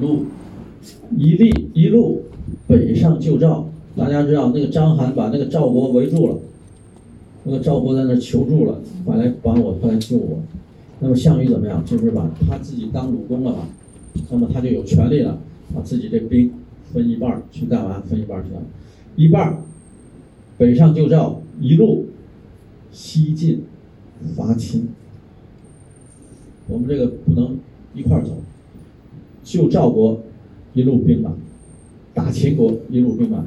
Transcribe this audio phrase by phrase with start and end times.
[0.00, 0.26] 路
[1.16, 2.24] 一立一路
[2.66, 3.68] 北上救赵。
[3.96, 6.36] 大家知道那个章邯把那个赵国围住了，
[7.44, 10.40] 那个赵国在那求助了，快来帮我，快来救我。
[10.98, 11.84] 那么项羽怎么样？
[11.84, 13.68] 就是把他自己当鲁公了嘛，
[14.30, 15.38] 那么他就有权利了，
[15.72, 16.52] 把自己这兵
[16.92, 18.00] 分一半去干嘛？
[18.00, 18.60] 分一半去干？
[19.14, 19.62] 一半
[20.58, 22.06] 北上救赵，一路
[22.90, 23.62] 西进
[24.36, 24.88] 伐秦。
[26.66, 27.56] 我们这个不能
[27.94, 28.32] 一块儿走，
[29.44, 30.20] 救赵国
[30.72, 31.32] 一路兵马，
[32.14, 33.44] 打秦国一路兵马。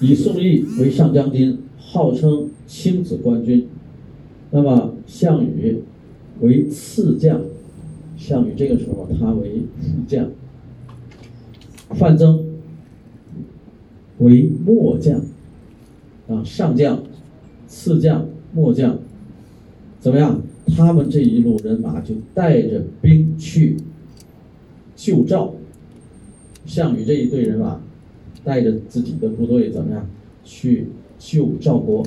[0.00, 3.68] 以宋义为上将军，号称青子冠军。
[4.50, 5.82] 那么项羽
[6.40, 7.40] 为次将，
[8.16, 10.30] 项羽这个时候他为副将。
[11.90, 12.46] 范增
[14.18, 15.20] 为末将，
[16.28, 17.02] 啊，上将、
[17.80, 18.98] 次将、末将，
[20.00, 20.42] 怎么样？
[20.76, 23.78] 他们这一路人马就带着兵去
[24.94, 25.54] 救赵。
[26.66, 27.80] 项羽这一队人马。
[28.42, 30.08] 带着自己的部队怎么样
[30.44, 30.86] 去
[31.18, 32.02] 救赵国？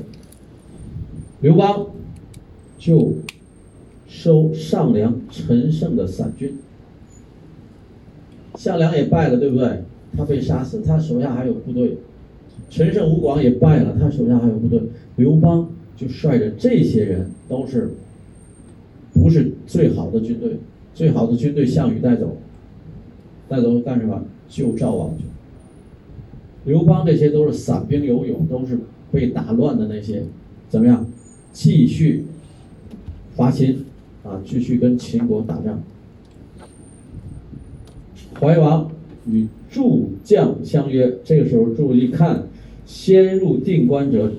[1.42, 1.86] 刘邦
[2.80, 3.14] 就
[4.08, 6.58] 收上梁陈胜的散军，
[8.56, 9.84] 项梁也败了，对不对？
[10.18, 12.00] 他被杀死，他手下还有部队。
[12.72, 14.82] 陈胜、吴广也败了，他手下还有部队。
[15.16, 17.92] 刘邦就率着这些人，都是
[19.14, 20.58] 不是最好的军队？
[20.94, 22.38] 最好的军队项羽带走，
[23.50, 24.24] 带走干什么？
[24.48, 25.24] 救赵王去。
[26.66, 28.78] 刘邦这些都是散兵游勇，都是
[29.12, 30.24] 被打乱的那些，
[30.70, 31.06] 怎么样？
[31.52, 32.26] 继续
[33.36, 33.86] 伐秦
[34.24, 35.82] 啊，继续跟秦国打仗。
[38.40, 38.92] 怀王
[39.28, 42.44] 与诸将相约，这个时候注意看，
[42.86, 44.32] 先入定关者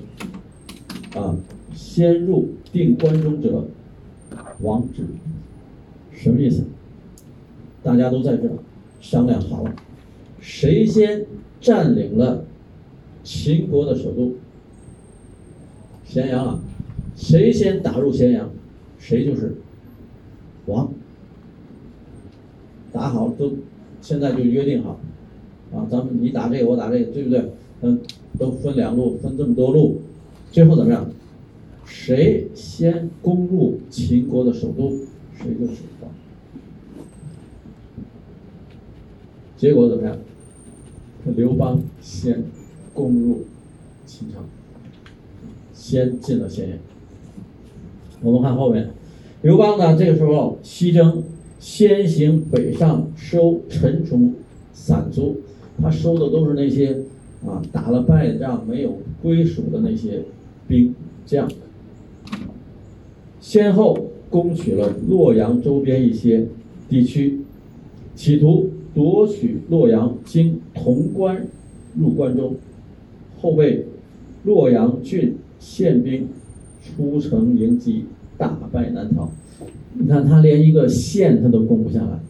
[1.15, 1.35] 啊，
[1.73, 3.65] 先入定关中者
[4.61, 5.03] 王之，
[6.11, 6.63] 什么意思？
[7.81, 8.49] 大家都在这
[9.01, 9.75] 商量好了，
[10.39, 11.25] 谁先？
[11.61, 12.45] 占领了
[13.23, 14.33] 秦国的首都
[16.05, 16.59] 咸阳啊，
[17.15, 18.51] 谁先打入咸阳，
[18.99, 19.55] 谁就是
[20.67, 20.93] 王。
[22.91, 23.53] 打好都，
[23.99, 24.99] 现在就约定好，
[25.73, 27.51] 啊，咱们你打这个，我打这个，对不对？
[27.81, 27.99] 嗯，
[28.37, 30.01] 都分两路，分这么多路，
[30.55, 31.11] 最后怎么样？
[31.85, 34.89] 谁先攻入秦国的首都，
[35.37, 36.09] 谁就是王。
[39.57, 40.17] 结果怎么样？
[41.35, 42.41] 刘邦先
[42.93, 43.43] 攻入
[44.05, 44.39] 秦朝，
[45.73, 46.77] 先进了咸阳。
[48.21, 48.91] 我们看后面，
[49.41, 51.21] 刘邦呢，这个时候西征，
[51.59, 54.31] 先行北上收陈楚
[54.71, 55.41] 散卒，
[55.81, 57.01] 他收的都是那些
[57.45, 60.23] 啊打了败仗没有归属的那些
[60.67, 60.93] 兵
[61.25, 61.49] 将，
[63.39, 66.47] 先后攻取了洛阳周边一些
[66.89, 67.41] 地区，
[68.15, 68.69] 企图。
[68.95, 71.45] 夺取洛阳，经潼关
[71.97, 72.55] 入关中，
[73.41, 73.87] 后被
[74.45, 76.29] 洛阳郡宪兵
[76.81, 78.05] 出城迎击，
[78.37, 79.29] 大败南逃。
[79.95, 82.21] 你看他连一个县他都攻不下来。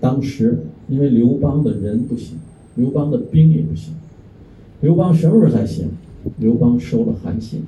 [0.00, 2.38] 当时因为刘邦的人不行，
[2.76, 3.92] 刘邦的兵也不行。
[4.80, 5.90] 刘邦什么时候才行？
[6.38, 7.62] 刘邦收了韩信，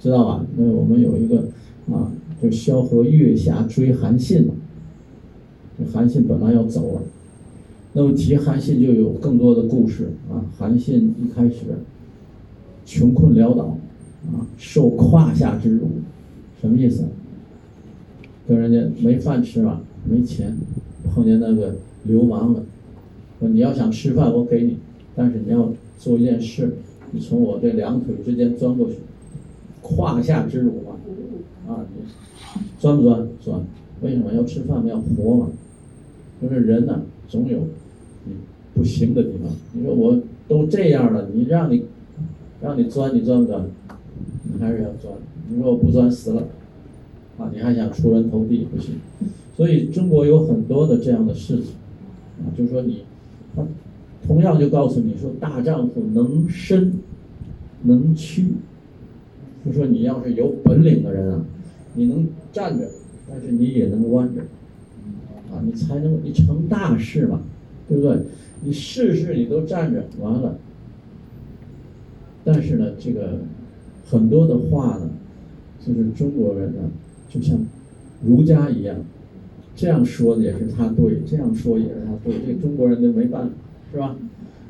[0.00, 0.46] 知道吧？
[0.56, 1.48] 那我们有一个
[1.90, 4.54] 啊，就萧何月下追韩信嘛。
[5.92, 7.02] 韩信本来要走了，
[7.92, 10.40] 那么提韩信就有更多的故事啊。
[10.56, 11.56] 韩信一开始
[12.84, 13.76] 穷困潦倒
[14.28, 15.88] 啊，受胯下之辱，
[16.60, 17.04] 什么意思？
[18.48, 20.56] 跟人家没饭吃嘛，没钱，
[21.12, 22.62] 碰见那个流氓了，
[23.38, 24.78] 说你要想吃饭我给你，
[25.14, 26.76] 但是你要做一件事，
[27.18, 28.96] 从我这两腿之间钻过去，
[29.82, 32.02] 胯下之辱嘛，啊，你
[32.78, 33.28] 钻不钻？
[33.40, 33.60] 钻。
[34.02, 34.86] 为什么要吃饭？
[34.86, 35.48] 要活嘛。
[36.42, 37.60] 就是人呢，总有
[38.26, 38.32] 你
[38.74, 39.50] 不行的地方。
[39.72, 41.86] 你说我都这样了，你让你
[42.60, 43.66] 让你钻，你钻不钻？
[44.42, 45.14] 你还是要钻。
[45.48, 46.42] 你说我不钻死了，
[47.38, 48.96] 啊，你还想出人头地不行。
[49.56, 51.72] 所以中国有很多的这样的事情，
[52.40, 53.04] 啊，就是说你，
[53.54, 53.62] 他
[54.26, 56.94] 同样就告诉你说，大丈夫能伸
[57.82, 58.48] 能屈。
[59.64, 61.44] 就说你要是有本领的人啊，
[61.94, 62.88] 你能站着，
[63.28, 64.42] 但是你也能弯着。
[65.52, 67.40] 啊，你才能你成大事嘛，
[67.88, 68.18] 对不对？
[68.62, 70.58] 你事事你都站着，完了。
[72.44, 73.40] 但是呢，这个
[74.04, 75.10] 很多的话呢，
[75.84, 76.90] 就是中国人呢，
[77.28, 77.58] 就像
[78.24, 78.96] 儒家一样，
[79.74, 83.54] 这样说的也是他对，这样说也是他对，这中国人就没办法，
[83.92, 84.16] 是吧？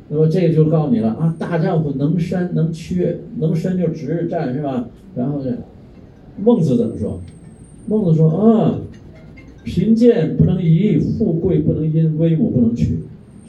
[0.09, 4.89] 那么这个就告诉你了啊，大丈夫能伸能屈，能伸就直着站是吧？
[5.17, 5.53] 然后呢，
[6.43, 7.21] 孟子怎么说？
[7.89, 8.79] 孟子说啊，
[9.65, 12.99] 贫贱不能移，富贵不能淫，威武不能屈，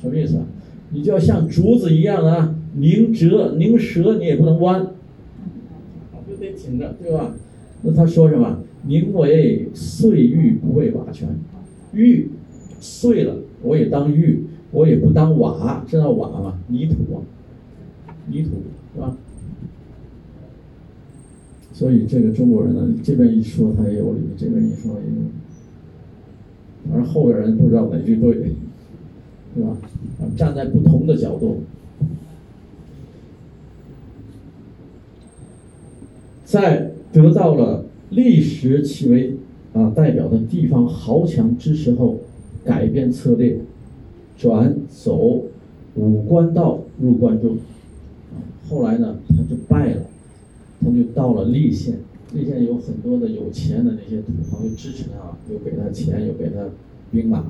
[0.02, 0.46] 什么意思啊？
[0.92, 4.88] 你就要像竹子一样啊，宁折宁折你也不能弯，
[6.28, 7.36] 就得挺着，对吧？
[7.84, 8.60] 那他说什么？
[8.84, 11.28] 宁为碎玉，不为瓦全。
[11.94, 12.30] 玉
[12.80, 16.60] 碎了，我也当玉，我也不当瓦，知道瓦吗？
[16.68, 16.96] 泥土，
[18.28, 18.50] 泥土
[18.94, 19.16] 是吧？
[21.74, 28.34] 所以这个中国人呢，这边一说他也有理，这边一说也有，而后边人不知道哪句对，
[29.56, 29.78] 是吧？
[30.36, 31.62] 站在不同的角度，
[36.44, 39.36] 在得到了历史其为
[39.74, 42.20] 啊代表的地方豪强支持后，
[42.66, 43.60] 改变策略，
[44.38, 45.44] 转走
[45.96, 47.58] 武官道入关中，
[48.32, 48.38] 啊，
[48.70, 50.04] 后来呢他就败了，
[50.82, 51.96] 他就到了蓟县，
[52.34, 56.70] 蓟县有很多的有钱的那些土豪就支持他，又给他钱，又给他
[57.12, 57.46] 兵马，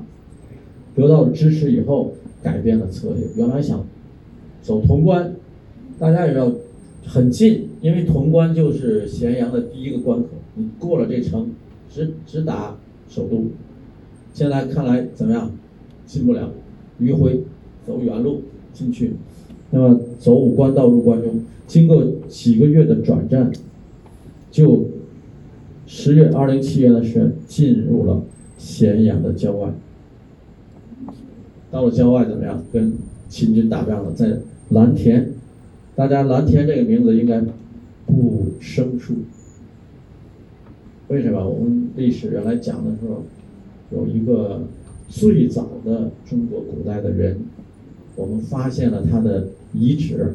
[0.94, 2.14] 得到了支持以后。
[2.40, 3.84] 改变了策略，原来想
[4.62, 5.32] 走潼关，
[5.98, 6.52] 大家也要
[7.04, 11.50] 很近，因为潼关就是咸阳的第一个关口，你过了这城，
[11.90, 12.76] 直直达
[13.08, 13.46] 首都。
[14.32, 15.50] 现在看来怎么样？
[16.06, 16.48] 进不了，
[17.00, 17.40] 迂回，
[17.86, 18.42] 走原路
[18.72, 19.12] 进去。
[19.70, 23.52] 那么走武关道入关中，经过几个月的转战，
[24.50, 24.86] 就
[25.86, 28.22] 十月二零七月的时进入了
[28.56, 29.70] 咸阳的郊外。
[31.70, 32.64] 到了郊外怎么样？
[32.72, 32.94] 跟
[33.28, 34.38] 秦军打仗了，在
[34.70, 35.32] 蓝田，
[35.94, 37.42] 大家蓝田这个名字应该
[38.06, 39.14] 不生疏。
[41.08, 41.46] 为什么？
[41.46, 43.22] 我们历史原来讲的时候，
[43.90, 44.62] 有一个
[45.08, 47.38] 最早的中国古代的人，
[48.14, 50.34] 我们发现了他的遗址。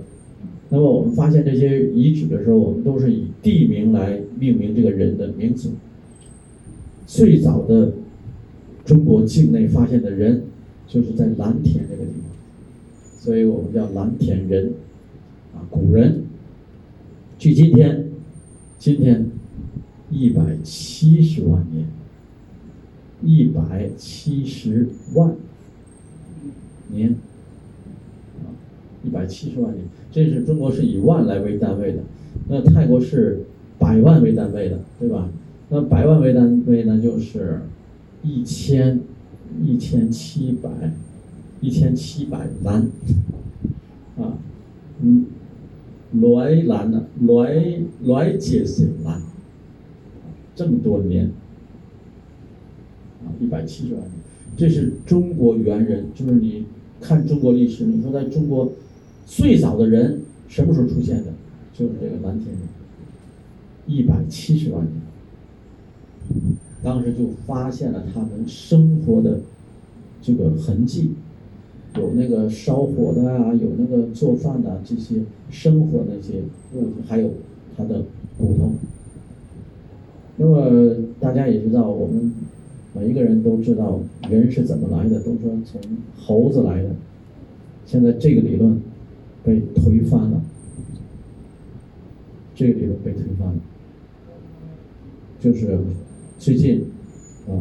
[0.70, 5.70] 那么我们发现这些遗址的时候，我们都是以地名来命名这个人的名字。
[7.06, 7.94] 最早的
[8.84, 10.44] 中国境内发现的人。
[10.86, 14.74] 就是在蓝田这个地方，所以我们叫蓝田人，
[15.56, 16.26] 啊，古人，
[17.40, 18.10] 距今天，
[18.78, 19.31] 今天
[20.12, 21.88] 一百七十万年，
[23.24, 25.36] 一百七十万
[26.90, 27.10] 年，
[28.40, 28.46] 啊，
[29.04, 32.00] 一百七十万年，这是中国是以万来为单位的，
[32.50, 33.46] 那泰国是
[33.80, 35.30] 百万为单位的，对吧？
[35.70, 37.62] 那百万为单位呢，就是
[38.24, 39.00] 一千。
[39.64, 40.72] 一千七百，
[41.62, 42.90] 一千七百兰，
[44.18, 44.34] 啊，
[45.00, 45.28] 嗯，
[46.12, 49.22] 来兰呢，来来解释兰，
[50.56, 51.30] 这么多年，
[53.25, 54.12] 啊，一百七十万年，
[54.56, 56.66] 这是中国猿人，就是你
[57.02, 58.72] 看中国历史，你说在中国
[59.25, 61.34] 最早的人什么时候出现的？
[61.74, 62.60] 就是这个蓝田人，
[63.88, 64.94] 一百七十万年。
[66.84, 69.40] 当时就发现了他们生活的
[70.22, 71.12] 这个痕迹，
[71.96, 76.42] 有那个烧火的啊，有那个做饭的这些生活那些
[76.74, 77.31] 物品，还有
[77.76, 78.04] 他的
[78.38, 78.74] 骨头。
[80.36, 82.34] 那么大家也知道，我们
[82.94, 84.00] 每一个人都知道
[84.30, 85.81] 人是怎么来的，都说从
[86.18, 86.90] 猴子来的。
[87.86, 88.80] 现在这个理论
[89.44, 90.42] 被推翻了，
[92.56, 93.56] 这个理论被推翻了，
[95.40, 95.80] 就是。
[96.40, 96.83] 最近，
[97.47, 97.56] 啊，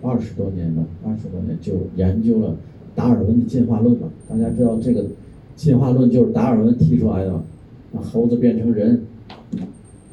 [0.00, 2.56] 二十多年吧，二十多年就研究了
[2.94, 4.08] 达尔文的进化论嘛。
[4.28, 5.04] 大家知道这个
[5.56, 7.42] 进化论就是达尔文提出来的，
[7.90, 9.02] 那，猴子变成人。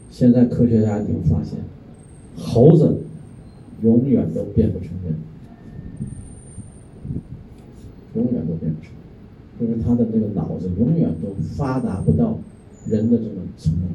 [0.10, 1.60] 现在科学家已经发现，
[2.36, 2.98] 猴子
[3.82, 5.16] 永远都变不成人，
[8.16, 8.92] 永远都变不成，
[9.60, 10.06] 就是他的。
[10.12, 12.40] 这个脑子永远都发达不到
[12.88, 13.90] 人的这种层面，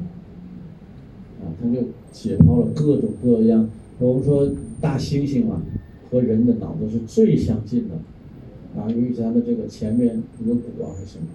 [1.41, 3.69] 啊，他就解剖了各种各样。
[3.99, 4.49] 我们说
[4.81, 5.61] 大猩猩啊，
[6.09, 7.95] 和人的脑子是最相近的，
[8.79, 11.27] 啊，由于咱的这个前面额骨啊是什么，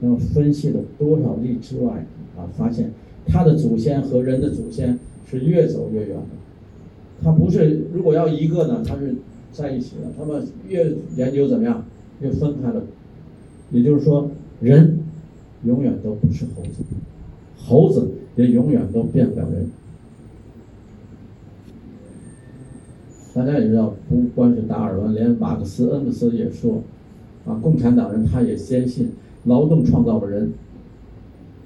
[0.00, 2.06] 那么分析了多少例之外，
[2.36, 2.90] 啊，发现
[3.26, 6.26] 它的祖先和人的祖先是越走越远的，
[7.24, 9.14] 他不是如果要一个呢，他是
[9.50, 11.82] 在一起的，他们越研究怎么样，
[12.20, 12.82] 越分开了，
[13.70, 14.98] 也就是说，人
[15.64, 16.84] 永远都不是猴子，
[17.56, 19.66] 猴子也永远都变不了人。
[23.34, 26.82] 大家也知道，不光是达尔文，连马克思、恩格斯也说，
[27.46, 29.10] 啊，共产党人他也坚信
[29.44, 30.52] 劳动创造了人，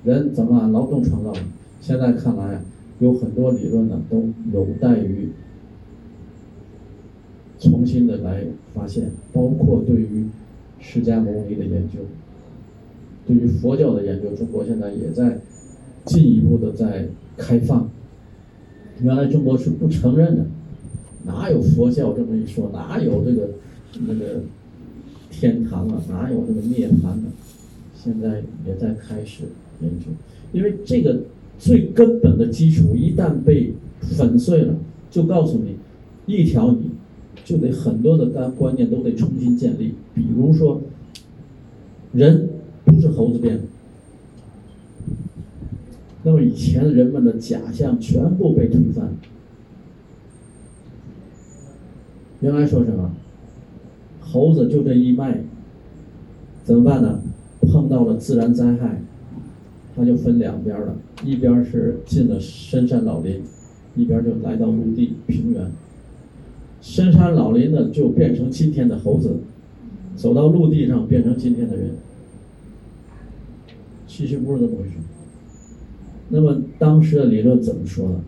[0.04, 1.40] 人怎么劳动创造的？
[1.80, 2.62] 现在看来，
[3.00, 5.28] 有很多理论呢，都有待于
[7.58, 10.26] 重新的来发现，包括对于
[10.80, 11.98] 释迦牟尼的研究，
[13.26, 15.38] 对于佛教的研究，中国现在也在
[16.04, 17.88] 进一步的在开放。
[19.00, 20.46] 原来中国是不承认的，
[21.24, 22.70] 哪有佛教这么一说？
[22.72, 23.50] 哪有这个
[24.06, 24.40] 那个
[25.30, 26.02] 天堂啊？
[26.08, 27.24] 哪有这个涅槃呢？
[27.94, 29.42] 现在也在开始
[29.80, 30.06] 研究，
[30.52, 31.20] 因为这个
[31.58, 34.74] 最根本的基础一旦被粉碎了，
[35.10, 35.76] 就告诉你
[36.26, 36.90] 一条，你
[37.48, 39.94] 就得很多的观观念都得重新建立。
[40.14, 40.82] 比如说，
[42.12, 42.50] 人
[42.84, 43.62] 不是猴子变的。
[46.24, 49.08] 那么以前人们的假象全部被推翻。
[52.40, 53.12] 原来说什么？
[54.20, 55.40] 猴子就这一脉，
[56.64, 57.22] 怎么办呢？
[57.62, 59.00] 碰到了自然灾害，
[59.96, 63.40] 它就分两边了，一边是进了深山老林，
[63.96, 65.72] 一边就来到陆地平原。
[66.90, 69.36] 深山老林呢，就变成今天的猴子，
[70.16, 71.90] 走到陆地上变成今天的人。
[74.06, 74.92] 其实不是这么回事。
[76.30, 78.20] 那么当时的理论怎么说呢？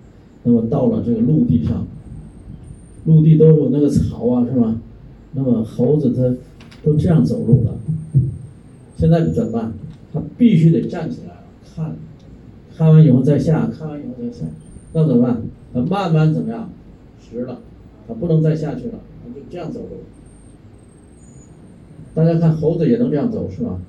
[0.43, 1.87] 那么到了这个陆地上，
[3.07, 4.76] 陆地都有那个草啊，是吧？
[5.33, 6.37] 那么猴子它
[6.85, 7.79] 都这样走路了，
[8.99, 9.73] 现在怎么办？
[10.12, 11.97] 它必须得站起来了，看，
[12.76, 14.45] 看完以后再下，看完以后再下，
[14.93, 15.43] 那怎么办？
[15.73, 16.69] 它慢慢怎么样？
[17.19, 17.59] 直了，
[18.14, 19.97] 不能再下去了，它就这样走路。
[22.14, 23.81] 大家看猴子也能这样走，是吧？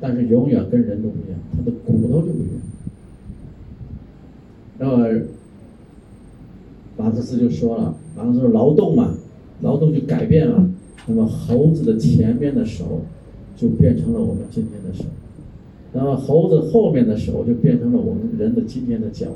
[0.00, 2.60] 但是永远跟人都不一样，它的骨头就不一样。
[4.78, 5.22] 那么，
[6.96, 9.14] 马克思就说了，马克思说劳动嘛，
[9.62, 10.68] 劳动就改变了。
[11.06, 13.02] 那么猴子的前面的手
[13.56, 15.04] 就变成了我们今天的手，
[15.92, 19.28] 那么猴子后面的手就变成了我们人的今天的脚。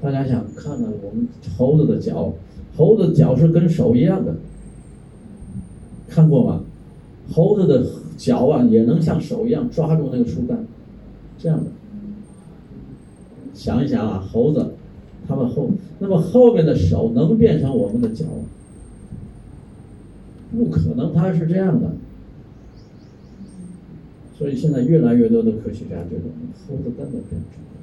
[0.00, 2.32] 大家想看看我们猴子的脚，
[2.76, 4.34] 猴子脚是跟手一样的，
[6.08, 6.60] 看过吗？
[7.32, 7.86] 猴子的
[8.18, 10.64] 脚啊也能像手一样抓住那个树干，
[11.38, 11.70] 这样的。
[13.54, 14.72] 想一想啊，猴子，
[15.26, 15.70] 它们后
[16.00, 18.26] 那么后面的手能变成我们的脚？
[20.54, 21.92] 不可能，它是这样的。
[24.36, 26.24] 所以现在越来越多的科学家觉得
[26.68, 27.73] 猴子根本变不成。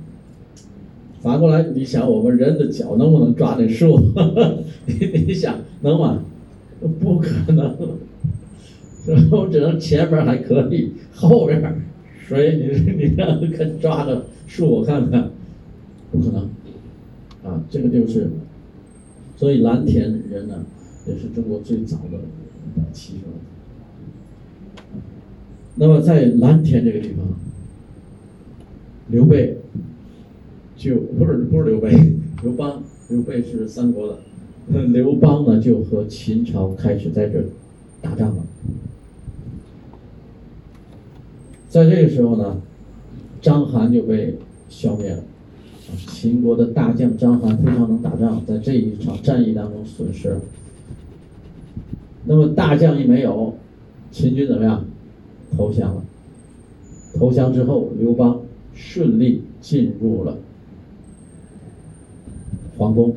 [1.21, 3.97] 反过来，你想我们人的脚能不能抓那树？
[4.85, 4.93] 你
[5.27, 6.23] 你想能吗？
[6.99, 7.77] 不可能。
[9.05, 11.81] 所以我只能前边还可以，后边
[12.27, 15.29] 谁你你让他抓个树我看看。
[16.11, 16.49] 不可能，
[17.43, 18.29] 啊，这个就是，
[19.37, 20.65] 所以蓝田人呢，
[21.07, 22.19] 也是中国最早的
[22.91, 23.21] 骑手。
[25.75, 27.25] 那么在蓝田这个地方，
[29.07, 29.57] 刘备
[30.81, 31.91] 就不是不是刘备，
[32.41, 34.17] 刘邦，刘备是三国的，
[34.88, 37.43] 刘邦呢就和秦朝开始在这
[38.01, 38.43] 打仗了。
[41.69, 42.59] 在这个时候呢，
[43.43, 45.23] 章邯就被消灭了。
[46.07, 50.41] 秦国的大将章邯非常能打仗，在这一场战役当中损失了。
[52.25, 53.53] 那么大将一没有，
[54.11, 54.83] 秦军怎么样？
[55.55, 56.03] 投降了。
[57.13, 58.41] 投降之后，刘邦
[58.73, 60.39] 顺利进入了
[62.81, 63.15] 皇宫。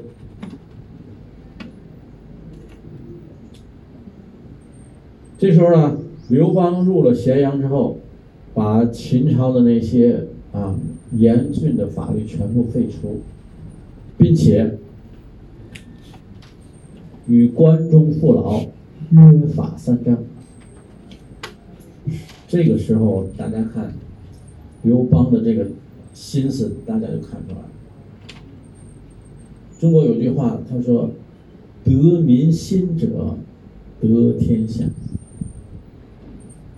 [5.39, 5.97] 这时候呢，
[6.29, 7.97] 刘邦入了咸阳之后，
[8.53, 10.79] 把秦朝的那些啊。
[11.13, 13.21] 严峻的法律全部废除，
[14.19, 14.79] 并且
[17.29, 18.61] 与关中父老
[19.11, 20.19] 约法三章。
[22.49, 23.95] 这个时候，大家看
[24.83, 25.69] 刘邦的这个
[26.13, 27.74] 心思，大家就看出来了。
[29.79, 31.11] 中国有句话，他说
[31.85, 33.37] ：“得民心者
[34.01, 34.85] 得天下。”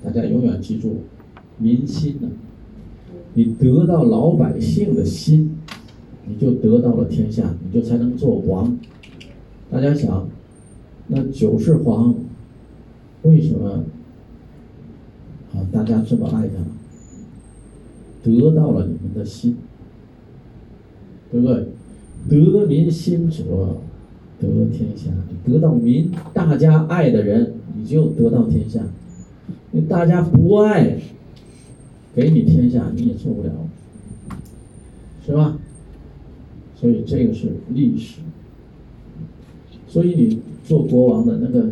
[0.03, 1.03] 大家永远记住，
[1.59, 2.29] 民心呢？
[3.35, 5.57] 你得到老百姓的心，
[6.27, 8.79] 你就得到了天下，你就才能做王。
[9.71, 10.29] 大家想，
[11.09, 12.15] 那九世皇
[13.23, 13.85] 为什么
[15.53, 15.67] 啊？
[15.71, 16.55] 大家这么爱他？
[18.23, 19.57] 得到了你们的心，
[21.31, 21.67] 对不对？
[22.29, 23.79] 得民心者
[24.41, 25.11] 得天下。
[25.45, 28.83] 你得到民大家爱的人，你就得到天下。
[29.71, 30.99] 你大家不爱。
[32.15, 33.51] 给你天下你也做不了，
[35.27, 35.59] 是吧？
[36.75, 38.21] 所以这个是历史。
[39.87, 41.69] 所以你做国王的那个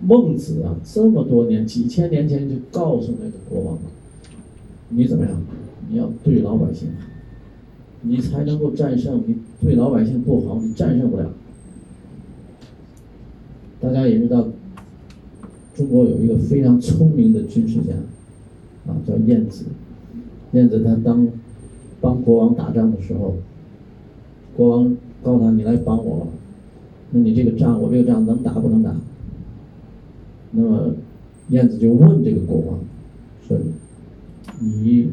[0.00, 3.82] 孟子啊，这么多年几千年前就告诉那个国王了，
[4.88, 5.38] 你怎么样？
[5.90, 7.06] 你要对老百姓好，
[8.00, 9.22] 你才能够战胜。
[9.26, 11.30] 你对老百姓不好，你战胜不了。
[13.80, 14.48] 大家也知道，
[15.74, 17.94] 中国有一个非常聪明的军事家。
[18.86, 19.66] 啊，叫晏子，
[20.52, 21.28] 晏子他当
[22.00, 23.36] 帮国王打仗的时候，
[24.56, 26.28] 国王告诉他：“你来帮我。”
[27.12, 28.96] 那你这个仗，我这个仗能打不能打？
[30.52, 30.94] 那么
[31.50, 32.78] 燕子就问这个国王
[33.46, 33.58] 说
[34.58, 35.10] ：“你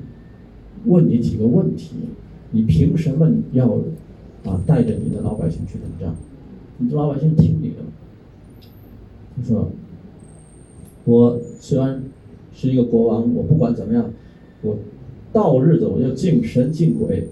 [0.85, 1.95] 问你几个问题？
[2.51, 3.77] 你凭什么要
[4.45, 6.13] 啊带着你的老百姓去打仗？
[6.77, 7.75] 你的老百姓听你的。”
[9.37, 9.69] 他说
[11.05, 12.01] ：“我虽然
[12.53, 14.09] 是一个国王，我不管怎么样，
[14.61, 14.77] 我
[15.33, 17.27] 到日子我就敬神敬鬼，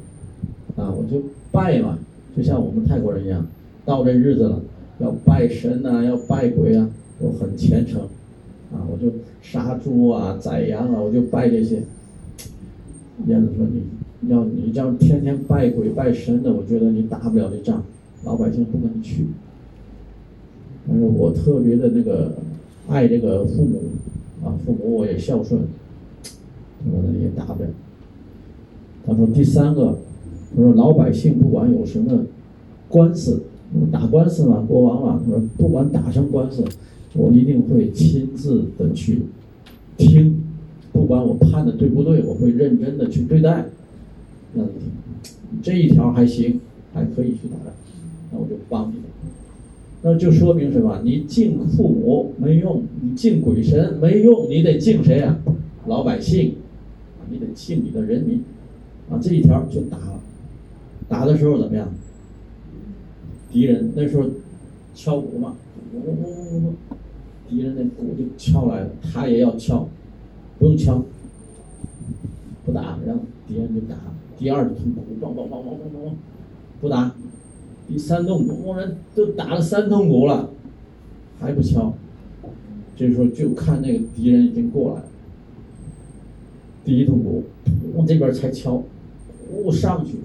[0.76, 1.98] 啊，我就拜嘛，
[2.36, 3.48] 就像我们泰国人一样，
[3.86, 4.62] 到这日子了，
[5.00, 6.90] 要拜神呐，要拜鬼啊，
[7.20, 8.02] 我很虔诚，
[8.74, 11.84] 啊，我就杀猪啊，宰羊啊，我就拜这些。
[13.28, 13.84] ”燕子说：“你
[14.30, 17.84] 要你这样天天拜鬼拜神的，我觉得你打不了这仗，
[18.24, 19.26] 老百姓不跟你去。”
[20.88, 22.34] 但是：“我特别的那个
[22.88, 23.82] 爱这个父母，
[24.44, 25.62] 啊，父母我也孝顺，
[26.92, 27.70] 我呢也打不了。”
[29.08, 29.98] 他说：“第三个，
[30.56, 32.26] 他说老百姓不管有什么
[32.90, 33.44] 官司，
[33.92, 36.64] 打官司嘛，国王嘛，他说不管打什么官司，
[37.14, 39.24] 我一定会亲自的去
[39.98, 40.36] 听，
[40.92, 43.66] 不管我判的对不对，我会认真的去对待。
[44.54, 44.64] 那
[45.62, 46.60] 这一条还行，
[46.94, 47.74] 还可以去打仗，
[48.32, 48.96] 那我就帮你。”
[50.06, 51.00] 那就说明什么？
[51.04, 55.40] 你敬父母没用，你敬鬼神没用，你得敬谁啊？
[55.88, 56.56] 老百姓，
[57.30, 58.44] 你得敬你的人民，
[59.10, 60.20] 啊，这一条就打了。
[61.08, 61.90] 打的时候怎么样？
[63.50, 64.30] 敌人那时候
[64.94, 65.56] 敲鼓嘛，
[65.94, 66.74] 嗡嗡嗡嗡嗡，
[67.50, 69.88] 敌人那鼓就敲来了，他也要敲，
[70.60, 71.02] 不用敲，
[72.66, 73.18] 不打，让
[73.48, 73.96] 敌人就打。
[74.44, 76.12] 第二通鼓，梆梆梆梆梆梆，
[76.82, 77.16] 不打。
[77.88, 80.50] 第三通鼓，我们都打了三通鼓了，
[81.40, 81.94] 还不敲。
[82.94, 85.06] 这时候就看那个敌人已经过来了。
[86.84, 87.46] 第一通鼓，
[87.96, 88.84] 往这边才敲，
[89.50, 90.18] 呜上去，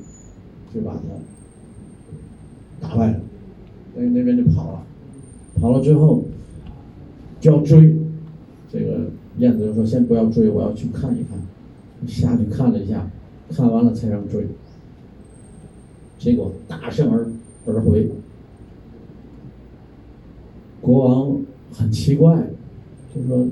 [0.75, 1.01] 就把他
[2.81, 3.21] 打败了。
[3.95, 4.83] 那那边就跑了，
[5.61, 6.25] 跑了之后
[7.41, 7.95] 就要追。
[8.69, 11.39] 这个燕子就说：“先不要追，我要去看一看。”
[12.09, 13.09] 下去看了一下，
[13.51, 14.47] 看完了才让追。
[16.19, 17.27] 结果大胜而。
[17.71, 18.09] 而回，
[20.81, 21.37] 国王
[21.71, 22.45] 很奇怪，
[23.15, 23.47] 就说：“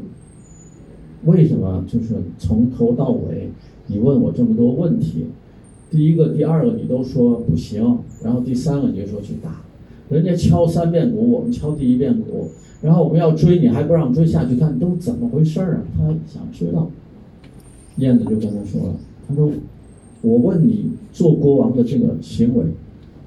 [1.26, 1.85] 为什么？
[1.87, 3.50] 就是从头到尾，
[3.88, 5.26] 你问我这么多问题，
[5.90, 9.61] 第一个、第二个你都说不行，然后第三个你就说去打，
[10.09, 12.48] 人家敲三遍鼓，我们敲第一遍鼓，
[12.80, 16.90] 然后我们要追你还不让追下去看，都怎么回事啊？”他想知道，
[17.96, 18.94] 燕子就跟他说了
[19.28, 19.50] ：“他说，
[20.22, 22.64] 我问你做国王的这个行为。”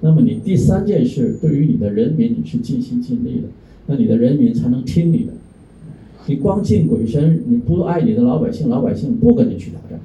[0.01, 3.47] 那么你第三件事，对于你的人民你是尽心尽力的，
[3.87, 5.33] 那你的人民才能听你的。
[6.25, 9.99] 你光敬鬼神，你不爱你的老百姓，老百姓不跟你去打仗。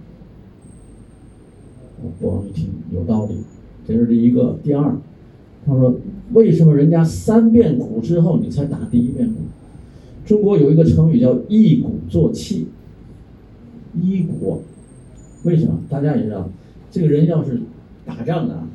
[2.20, 3.34] 国王一听有道理，
[3.86, 4.58] 这是第一个。
[4.62, 4.96] 第二，
[5.64, 5.96] 他说
[6.32, 9.34] 为什么人家三遍鼓之后你才打第一遍鼓？
[10.26, 12.66] 中国有一个成语叫一鼓作气。
[14.02, 14.62] 一鼓，
[15.44, 15.78] 为什么？
[15.88, 16.50] 大家也知道，
[16.94, 17.60] 这个人要是
[18.06, 18.68] 打仗的啊。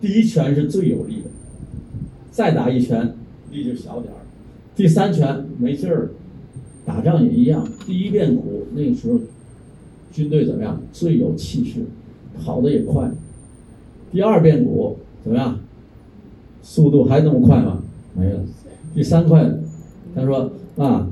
[0.00, 1.30] 第一拳是最有力的，
[2.30, 3.16] 再打一拳
[3.50, 4.22] 力就小点儿，
[4.76, 6.10] 第三拳没劲儿。
[6.84, 9.18] 打仗也一样，第一遍鼓那个时候，
[10.12, 10.80] 军队怎么样？
[10.92, 11.80] 最有气势，
[12.38, 13.10] 跑得也快。
[14.12, 15.58] 第二遍鼓怎么样？
[16.62, 17.82] 速度还那么快吗？
[18.14, 18.40] 没了。
[18.94, 19.52] 第三块，
[20.14, 21.10] 他说啊，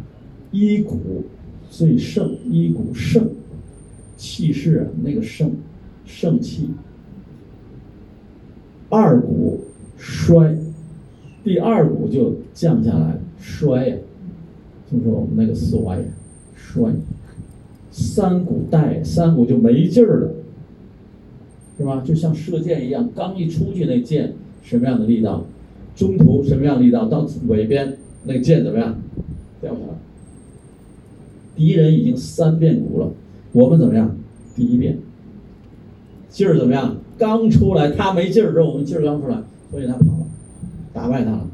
[0.52, 1.24] 一鼓
[1.68, 3.28] 最盛，一鼓盛，
[4.16, 5.50] 气势啊那个盛，
[6.04, 6.70] 盛气。
[8.88, 9.64] 二股
[9.96, 10.56] 衰，
[11.42, 13.96] 第二股就降下来，衰呀，
[14.90, 16.04] 就是我们那个衰，
[16.54, 16.92] 衰。
[17.90, 20.34] 三股带，三股就没劲儿了，
[21.78, 22.02] 是吧？
[22.04, 25.44] 就像射箭一样，刚一出去那箭什么样的力道，
[25.94, 29.00] 中途什么样力道，到尾边那箭怎么样，
[29.60, 29.94] 掉下来。
[31.54, 33.12] 敌人已经三遍鼓了，
[33.52, 34.16] 我们怎么样？
[34.56, 34.98] 第一遍，
[36.34, 36.96] 劲儿怎么样？
[37.16, 39.38] 刚出来，他没劲儿，这我们劲儿刚出来，
[39.70, 40.26] 所以他跑了，
[40.92, 41.46] 打败他了。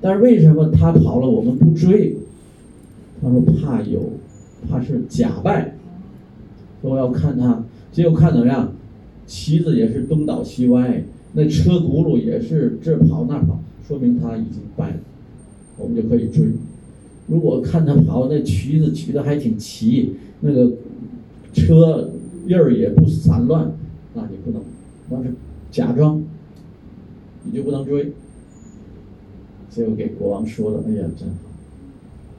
[0.00, 2.16] 但是为什么他跑了，我们不追？
[3.20, 4.12] 他说怕有，
[4.70, 5.74] 怕是假败，
[6.80, 7.64] 说要看他。
[7.90, 8.72] 结果看怎么样？
[9.26, 14.96] 旗子也是东倒西歪，那车轱辘也是这跑那跑，说明他已经败了，
[15.76, 16.44] 我们就可以追。
[17.26, 20.70] 如果看他跑，那旗子举得还挺齐，那个
[21.52, 22.10] 车
[22.46, 23.72] 印儿也不散乱，
[24.14, 24.62] 那你不能。
[25.10, 25.34] 要是
[25.70, 26.24] 假装，
[27.44, 28.12] 你就不能追。
[29.68, 31.36] 结果给国王说的，哎呀，真好，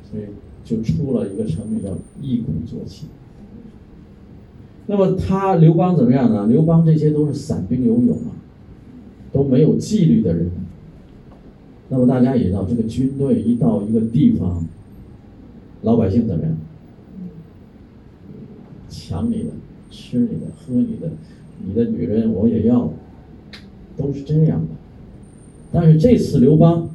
[0.09, 0.23] 所以
[0.63, 3.07] 就出了一个成语叫“一鼓作气”。
[4.87, 6.47] 那么他刘邦怎么样呢？
[6.47, 8.33] 刘邦这些都是散兵游勇啊，
[9.31, 10.49] 都没有纪律的人。
[11.89, 14.65] 那么大家也知道，这个军队一到一个地方，
[15.83, 16.57] 老百姓怎么样？
[18.89, 19.49] 抢你的，
[19.91, 21.11] 吃你的，喝你的，
[21.65, 22.91] 你的女人我也要，
[23.97, 24.67] 都是这样的。
[25.71, 26.89] 但是这次刘邦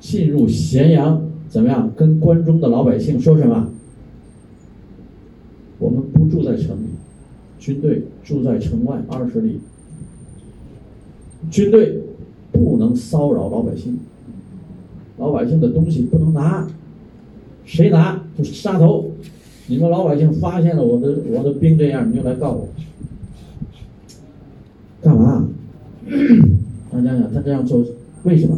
[0.00, 1.90] 进入咸阳，怎么样？
[1.96, 3.70] 跟关中的老百姓说什么？
[5.78, 6.88] 我们不住在城里，
[7.58, 9.60] 军队住在城外二十里。
[11.50, 12.00] 军队
[12.52, 13.98] 不能骚扰老百姓，
[15.18, 16.68] 老百姓的东西不能拿，
[17.64, 19.10] 谁拿就杀头。
[19.66, 22.68] 你们老百姓发现了我的我的兵这样，你就来告我，
[25.02, 25.48] 干嘛？
[26.92, 27.84] 大家想，他这样做
[28.22, 28.56] 为什么？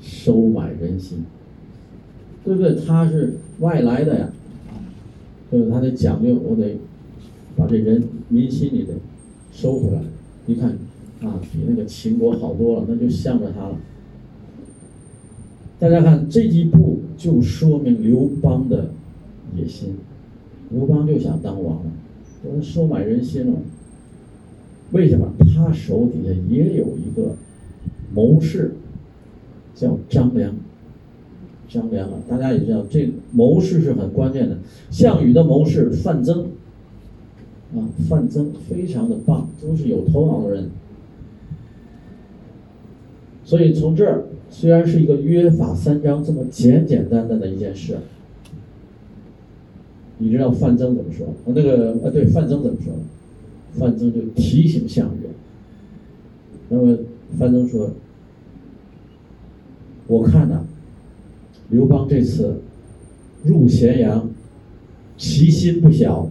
[0.00, 1.24] 收买人心，
[2.44, 2.74] 对不对？
[2.74, 4.28] 他是外来的呀，
[5.50, 5.72] 对不对？
[5.72, 6.78] 他得讲究，我得
[7.56, 8.94] 把这人民心里得
[9.52, 10.02] 收回来。
[10.46, 10.70] 一看
[11.22, 13.76] 啊，比那个秦国好多了，那就向着他了。
[15.78, 18.90] 大家看这一步就说明刘邦的
[19.56, 19.96] 野心，
[20.70, 21.90] 刘邦就想当王了，
[22.42, 23.58] 都收买人心了。
[24.92, 25.32] 为什么？
[25.54, 27.34] 他手底下也有一个
[28.12, 28.74] 谋士，
[29.74, 30.54] 叫张良。
[31.68, 34.58] 张良啊，大家也知道，这谋士是很关键的。
[34.90, 36.46] 项羽的谋士范增，
[37.74, 40.70] 啊，范增非常的棒，都是有头脑的人。
[43.44, 44.24] 所以从这儿。
[44.50, 47.98] 虽然是一个约法三章这么简简单单的一件事，
[50.18, 51.26] 你知道范增怎么说？
[51.46, 52.92] 那个啊，对，范增怎么说？
[53.78, 55.28] 范增就提醒项羽。
[56.68, 56.96] 那么
[57.38, 57.90] 范增说
[60.08, 60.64] ：“我看呐，
[61.70, 62.60] 刘邦这次
[63.44, 64.28] 入咸阳，
[65.16, 66.28] 其心不小，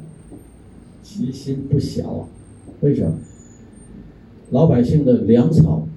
[1.02, 2.28] 其心不小啊。
[2.82, 3.14] 为什么？
[4.52, 5.88] 老百姓的粮草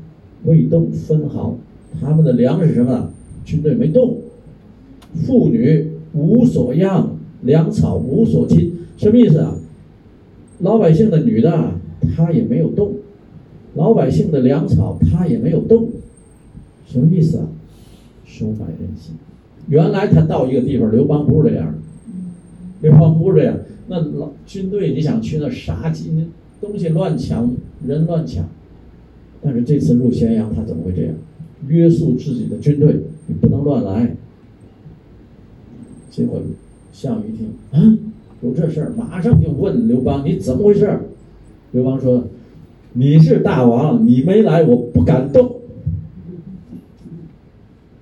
[0.44, 1.58] 未动分毫。”
[1.98, 3.10] 他们的粮食什么？
[3.44, 4.18] 军队没动，
[5.14, 9.56] 妇女无所养，粮草无所侵，什么意思啊？
[10.60, 11.72] 老百姓的女的，
[12.16, 12.92] 她也没有动；
[13.74, 15.90] 老百姓的粮草，她也没有动，
[16.86, 17.46] 什么意思啊？
[18.24, 19.14] 收买人心。
[19.68, 21.78] 原来他到一个地方，刘邦不是这样的，
[22.82, 23.58] 刘邦不是这样。
[23.88, 26.10] 那老军队，你想去那杀鸡，
[26.60, 27.50] 东西乱抢，
[27.86, 28.48] 人乱抢。
[29.42, 31.14] 但是这次入咸阳，他怎么会这样？
[31.68, 34.14] 约束自己的军队，你不能乱来。
[36.10, 36.40] 结果
[36.92, 37.98] 项羽一听啊，
[38.42, 40.98] 有这事儿，马上就问刘邦：“你怎么回事？”
[41.72, 42.24] 刘邦说
[42.92, 45.56] ：“你是大王，你没来，我不敢动。”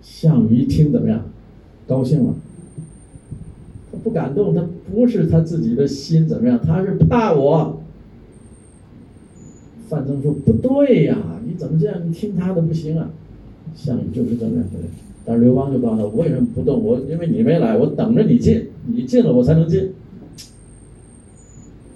[0.03, 1.23] 项羽一听怎么样？
[1.87, 2.35] 高兴了。
[3.92, 6.59] 他不敢动，他不是他自己的心怎么样？
[6.64, 7.81] 他是怕我。
[9.88, 11.16] 范增说：“不对呀，
[11.47, 11.97] 你怎么这样？
[12.07, 13.11] 你听他的不行啊。”
[13.75, 14.88] 项羽就是这么样的人，
[15.25, 16.83] 但是刘邦就告诉他：“我为什么不动？
[16.83, 19.90] 我因为你没来，我等着你进，你进了我才能进。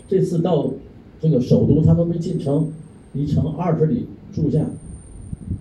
[0.09, 0.73] 这次到
[1.21, 2.71] 这个首都，他都没进城，
[3.13, 4.65] 离城二十里住下，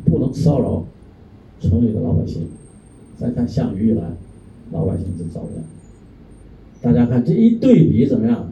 [0.05, 0.85] 不能骚扰
[1.59, 2.47] 城里的老百姓。
[3.17, 4.03] 再看项羽一来，
[4.71, 5.63] 老百姓就遭殃。
[6.81, 8.51] 大家看这一对比怎么样？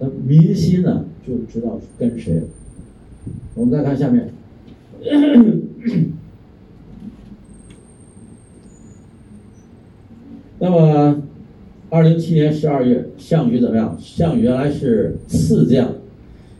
[0.00, 2.42] 那民心呢就知道跟谁。
[3.54, 4.30] 我们再看下面。”
[10.60, 11.22] 那么，
[11.90, 13.96] 二零七年十二月，项羽怎么样？
[13.98, 15.94] 项羽原来是次将，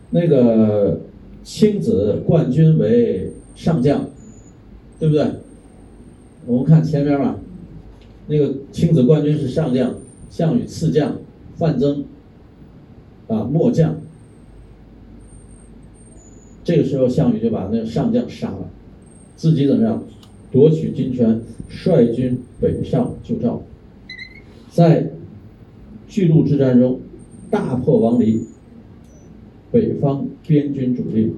[0.09, 1.01] 那个
[1.43, 4.09] 青子冠军为上将，
[4.99, 5.25] 对不对？
[6.47, 7.37] 我们看前面吧，
[8.27, 9.93] 那个青子冠军是上将，
[10.31, 11.17] 项羽次将，
[11.57, 12.05] 范增
[13.27, 13.97] 啊末将。
[16.63, 18.67] 这个时候，项羽就把那个上将杀了，
[19.35, 20.03] 自己怎么样？
[20.51, 21.39] 夺取军权，
[21.69, 23.61] 率军北上救赵。
[24.71, 25.11] 在
[26.09, 26.99] 巨鹿之战中，
[27.51, 28.41] 大破王离，
[29.71, 31.33] 北方边军主力，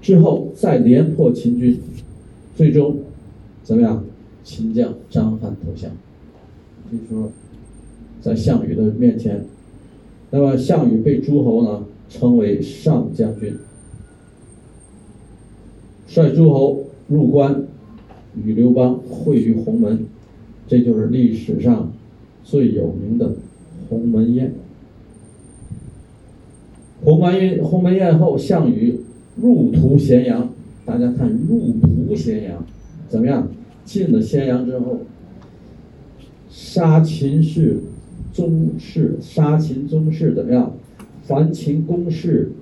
[0.00, 1.80] 之后再连破秦军，
[2.54, 2.98] 最终
[3.64, 4.04] 怎么样？
[4.44, 5.90] 秦将张邯投降。
[6.90, 7.30] 就说，
[8.20, 9.44] 在项羽的面前，
[10.30, 13.56] 那么项羽被诸侯呢称为上将军，
[16.06, 17.64] 率诸侯入关，
[18.44, 20.06] 与刘邦会于鸿门，
[20.68, 21.92] 这就是历史上。
[22.44, 23.36] 最有名的
[23.88, 24.52] 鸿门宴。
[27.04, 29.00] 鸿门宴，鸿门宴后，项羽
[29.36, 30.48] 入屠咸阳。
[30.84, 32.64] 大家看，入屠咸阳
[33.08, 33.48] 怎么样？
[33.84, 35.00] 进了咸阳之后，
[36.48, 37.80] 杀秦氏
[38.32, 40.72] 宗室，杀秦宗室怎么样？
[41.26, 42.52] 还秦公室，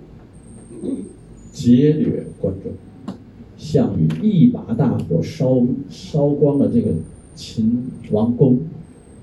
[1.52, 2.72] 劫掠关中。
[3.58, 6.92] 项羽一把大火烧烧光了这个
[7.34, 8.60] 秦王宫，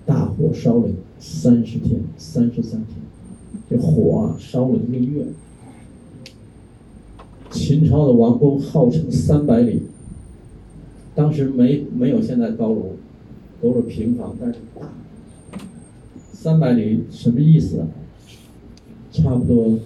[0.05, 2.97] 大火烧了三十天，三十三天，
[3.69, 5.25] 这火啊烧了一个月。
[7.49, 9.84] 秦朝的王宫号称三百里，
[11.15, 12.91] 当时没没有现在高楼，
[13.62, 14.88] 都是平房，但是大。
[16.34, 17.88] 三百里什么意思啊？
[19.12, 19.80] 差不多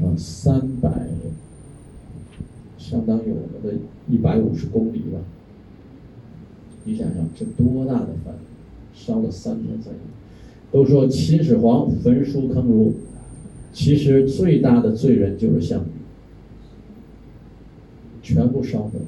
[0.00, 1.08] 啊三百。
[2.78, 3.78] 相当于我们的
[4.08, 5.18] 一百五十公里吧。
[6.84, 8.34] 你想想，这多大的坟，
[8.94, 10.00] 烧了三天三夜。
[10.70, 12.94] 都说秦始皇焚书坑儒，
[13.72, 15.88] 其实最大的罪人就是项羽，
[18.22, 19.00] 全部烧毁。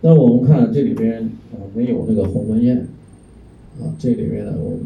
[0.00, 2.86] 那我们看这里边啊，没有那个鸿门宴
[3.80, 4.78] 啊，这里面呢，我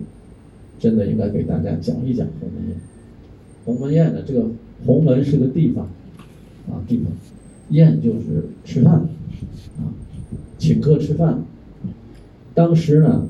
[0.79, 2.77] 真的应该给大家讲一讲鸿门宴。
[3.65, 4.47] 鸿门宴呢，这个。
[4.85, 5.87] 鸿门是个地方，
[6.69, 7.07] 啊，地方，
[7.69, 8.95] 宴就是吃饭，
[9.79, 9.95] 啊，
[10.59, 11.45] 请客吃饭。
[12.55, 13.27] 当时呢，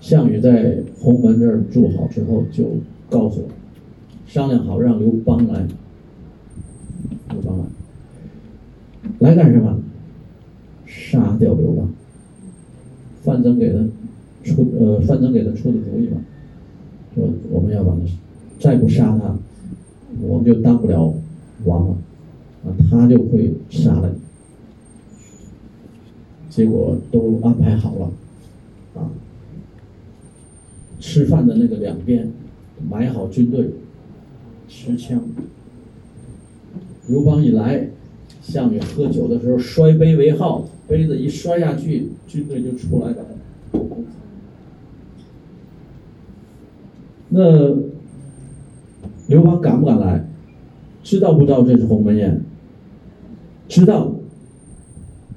[0.00, 2.64] 项羽在鸿门这儿住好之后，就
[3.08, 3.48] 告诉我
[4.26, 5.66] 商量好让刘邦来，
[7.30, 9.78] 刘邦来，来干什么？
[10.86, 11.88] 杀掉刘邦。
[13.22, 13.78] 范增给他
[14.42, 16.18] 出，呃，范增给他出的主意嘛，
[17.14, 18.00] 说我们要把他，
[18.58, 19.36] 再不杀他。
[20.22, 21.14] 我们就当不了
[21.64, 21.96] 王了，
[22.64, 24.29] 啊，他就会杀了你。
[26.50, 28.12] 结果都安排好了，
[28.96, 29.08] 啊，
[31.00, 32.30] 吃饭的那个两边
[32.90, 33.70] 埋好军队，
[34.68, 35.22] 持枪。
[37.06, 37.88] 刘邦一来，
[38.42, 43.24] 项羽喝酒的时候摔杯为号，杯子一摔下去，军队就出来了。
[47.30, 47.90] 那。
[49.28, 50.26] 刘邦敢不敢来？
[51.04, 52.42] 知道不知道这是鸿门宴？
[53.68, 54.12] 知道，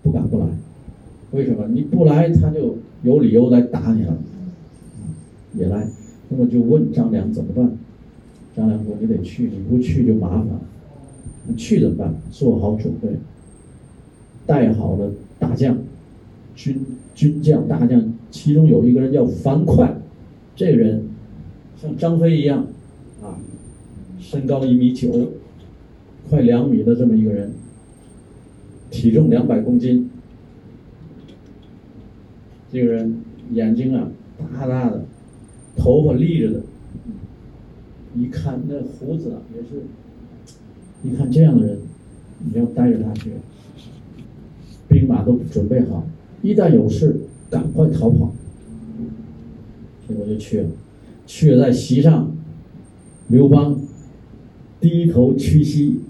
[0.02, 0.48] 不敢不来。
[1.34, 1.68] 为什么？
[1.68, 4.18] 你不来，他就有理由来打你了。
[5.56, 5.88] 也来，
[6.30, 7.72] 那么就问张良怎么办？
[8.56, 10.48] 张良说：“你得去，你不去就麻烦。
[11.48, 12.14] 你去怎么办？
[12.32, 13.10] 做好准备，
[14.46, 15.78] 带好了大将，
[16.56, 16.80] 军
[17.16, 19.96] 军将大将，其中有一个人叫樊哙，
[20.56, 21.04] 这个人
[21.82, 22.68] 像张飞一样
[23.24, 23.38] 啊。”
[24.22, 25.32] 身高一米九，
[26.30, 27.52] 快两米的这么一个人，
[28.90, 30.10] 体重两百公斤。
[32.74, 34.10] 这个人眼睛啊
[34.60, 35.06] 大大的，
[35.78, 36.62] 头发立着的，
[38.16, 39.84] 一看那胡子啊也是，
[41.04, 41.78] 一看这样的人，
[42.40, 43.30] 你要带着他去，
[44.88, 46.04] 兵马都准备好，
[46.42, 48.34] 一旦有事赶快逃跑。
[50.08, 50.70] 结果就去了，
[51.28, 52.32] 去了在席上，
[53.28, 53.80] 刘邦。
[54.82, 56.02] 低头屈膝，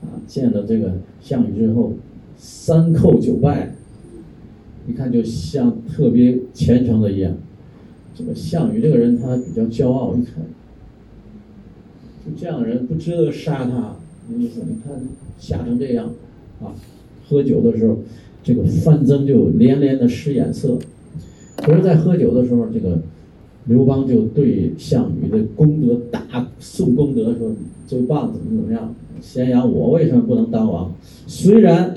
[0.00, 1.94] 啊，见了这个项羽之后，
[2.36, 3.74] 三叩九拜，
[4.86, 7.34] 一看就像特别虔诚的一样。
[8.14, 10.44] 这个项羽这个人他比较骄傲，一看，
[12.24, 13.96] 就这样的人不值得杀他。
[14.38, 15.02] 意思你看
[15.38, 16.10] 吓成这样，
[16.60, 16.74] 啊，
[17.28, 17.98] 喝酒的时候，
[18.42, 20.78] 这个范增就连连的使眼色。
[21.56, 23.00] 可是，在喝酒的时候，这个。
[23.66, 27.50] 刘邦就对项羽的功德大颂功德，说
[27.86, 28.94] 最棒，怎么怎么样？
[29.22, 30.92] 咸阳我为什么不能当王？
[31.26, 31.94] 虽然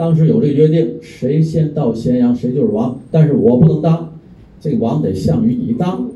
[0.00, 4.14] 当时有这个约定，谁先到咸阳谁就是王，但是我不能当，
[4.58, 6.08] 这个王得项羽你当。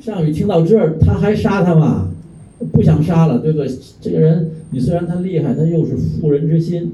[0.00, 2.12] 项羽听到这儿，他还杀他吗？
[2.70, 3.68] 不想杀了，对不对？
[4.00, 6.92] 这个人你虽然他厉害，他又是妇人之心，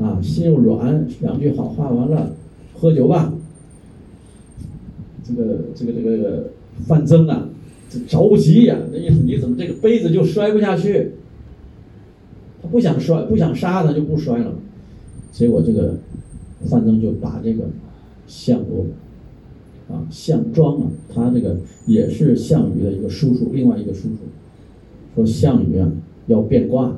[0.00, 2.32] 啊，心又软，两句好话完了，
[2.72, 3.30] 喝酒吧。
[5.22, 6.52] 这个这个这个
[6.86, 7.46] 范增啊，
[7.90, 8.78] 这着急呀！
[8.90, 11.10] 那意思你怎么这个杯子就摔不下去？
[12.62, 14.54] 他不想摔，不想杀他就不摔了。
[15.32, 15.96] 结果这个
[16.66, 17.64] 范增就把这个
[18.26, 18.84] 项伯
[19.94, 24.16] 啊项庄啊，他这个也是项羽的一个叔叔，另外一个叔叔
[25.14, 25.90] 说项羽啊
[26.26, 26.96] 要变卦，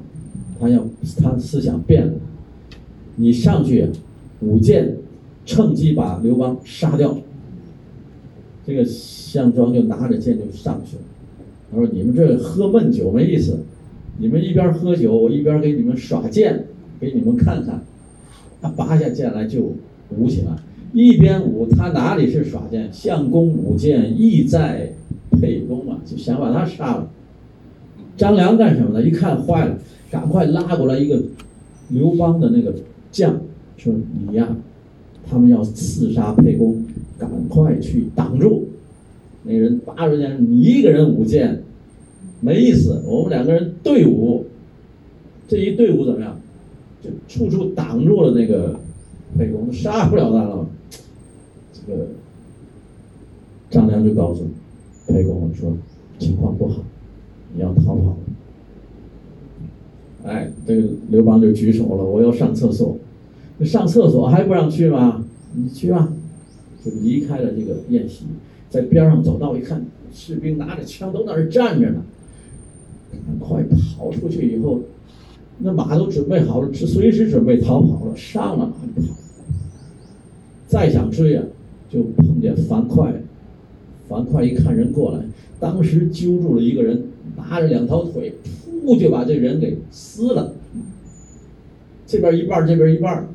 [0.59, 0.87] 他要
[1.19, 2.14] 他思想变了，
[3.16, 3.87] 你上去
[4.40, 4.97] 舞剑，
[5.45, 7.19] 趁机把刘邦杀掉。
[8.66, 11.03] 这个项庄就拿着剑就上去了，
[11.71, 13.59] 他说：“你们这喝闷酒没意思，
[14.19, 16.66] 你们一边喝酒，我一边给你们耍剑，
[17.01, 17.83] 给你们看看。”
[18.61, 19.73] 他拔下剑来就
[20.16, 20.57] 舞起来，
[20.92, 22.88] 一边舞他哪里是耍剑？
[22.92, 24.92] 相公舞剑意在
[25.40, 27.11] 沛公嘛，就想把他杀了。
[28.16, 29.03] 张良干什么呢？
[29.03, 29.79] 一看坏了，
[30.11, 31.23] 赶快拉过来一个
[31.88, 32.75] 刘邦的那个
[33.11, 33.40] 将，
[33.77, 33.94] 说
[34.29, 34.57] ：“你呀，
[35.27, 36.85] 他们要刺杀沛公，
[37.18, 38.68] 赶快去挡住。
[39.44, 41.62] 那人拔出剑，你一个人舞剑，
[42.40, 43.03] 没意思。
[43.07, 44.44] 我们两个人对舞，
[45.49, 46.38] 这一队伍怎么样？
[47.03, 48.79] 就处处挡住了那个
[49.37, 50.67] 沛公，杀不了他了。
[51.73, 52.09] 这个
[53.71, 54.47] 张良就告诉
[55.07, 55.77] 沛公说
[56.19, 56.83] ：“情况不好，
[57.55, 58.17] 你要逃跑。”
[60.23, 62.99] 哎，这个刘邦就举手了，我要上厕所。
[63.65, 65.25] 上厕所还不让去吗？
[65.55, 66.13] 你去吧，
[66.85, 68.25] 就离开了这个宴席，
[68.69, 72.03] 在边上走道一看，士兵拿着枪都在那站着呢。
[73.13, 74.81] 赶快跑出去以后，
[75.62, 79.14] 那马都准备好了，随时准备逃跑了，上了马就跑。
[80.66, 81.44] 再想追啊，
[81.90, 83.12] 就碰见樊哙。
[84.09, 85.25] 樊哙一看人过来，
[85.61, 87.05] 当时揪住了一个人，
[87.37, 88.35] 拿着两条腿，
[88.85, 90.53] 噗就把这人给撕了。
[92.07, 93.29] 这边一半，这边一半。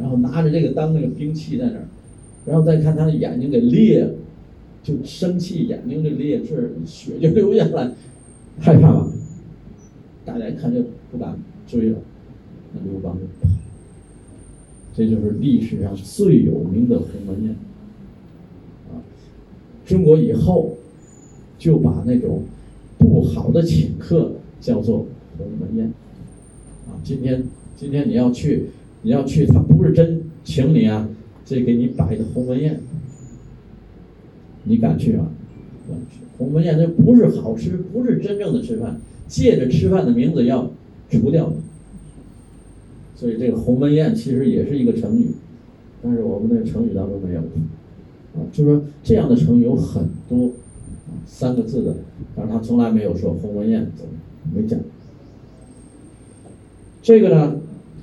[0.00, 1.88] 然后拿着这个当那个兵器在那儿，
[2.46, 4.14] 然后再看他的眼睛给裂了，
[4.84, 7.90] 就生气，眼睛就裂，是血就流下来，
[8.60, 9.08] 害怕吧？
[10.24, 10.80] 大家一看就
[11.10, 11.98] 不敢追了，
[12.72, 13.52] 那刘邦就跑。
[14.94, 17.52] 这就是历史上最有名的鸿门宴
[18.90, 18.98] 啊！
[19.86, 20.76] 中国以后
[21.58, 22.44] 就把那种
[22.98, 25.86] 不好的请客叫做鸿门宴
[26.88, 26.98] 啊！
[27.04, 27.44] 今天
[27.76, 28.70] 今天你要去。
[29.02, 31.08] 你要去，他不是真请你啊，
[31.44, 32.80] 这给你摆的鸿门宴，
[34.64, 35.30] 你敢去吗？
[35.88, 36.18] 敢去。
[36.36, 40.68] 鸿门宴那不是好吃，不是真正的吃饭，借着吃饭的名字要
[41.10, 41.56] 除掉你。
[43.14, 45.32] 所以这个鸿门宴其实也是一个成语，
[46.02, 47.40] 但是我们的成语当中没有。
[47.40, 50.50] 啊，就说这样的成语有很多，
[51.26, 51.96] 三个字的，
[52.36, 54.12] 但是他从来没有说鸿门宴，怎么
[54.54, 54.78] 没讲。
[57.02, 57.56] 这个呢？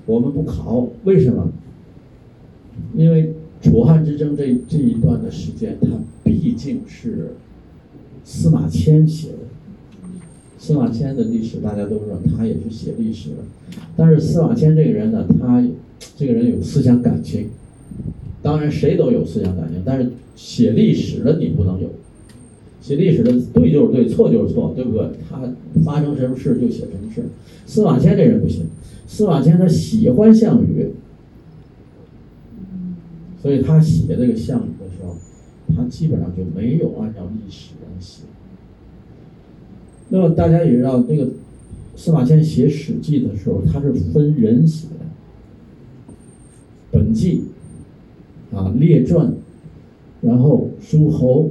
[0.05, 1.51] 我们不考，为什么？
[2.93, 5.87] 因为楚汉之争这这一段的时间，它
[6.23, 7.35] 毕竟是
[8.23, 9.37] 司马迁写的。
[10.65, 13.35] 司马迁的历史大家都知道，他也是写历史的。
[13.95, 15.63] 但是司马迁这个人呢，他
[16.17, 17.49] 这个人有思想感情。
[18.41, 21.91] 当然谁都有思想感情，但是写历史的你不能有。
[22.81, 25.07] 写历史的对就是对，错就是错，对不对？
[25.29, 25.39] 他
[25.83, 27.21] 发生什么事就写什么事。
[27.67, 28.65] 司马迁这人不行。
[29.05, 30.89] 司马迁他喜欢项羽，
[33.39, 35.15] 所以他写这个项羽的时候，
[35.75, 38.23] 他基本上就没有按照历史来写。
[40.09, 41.29] 那么大家也知道，这个
[41.95, 45.05] 司马迁写《史记》的时候，他是分人写的，
[46.91, 47.45] 本纪
[48.53, 49.33] 啊、列传，
[50.21, 51.49] 然后诸侯，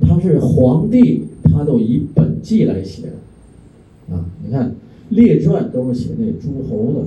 [0.00, 4.24] 他是皇帝，他都以本纪来写的啊。
[4.44, 4.74] 你看。
[5.08, 7.06] 列传都是写那诸侯的，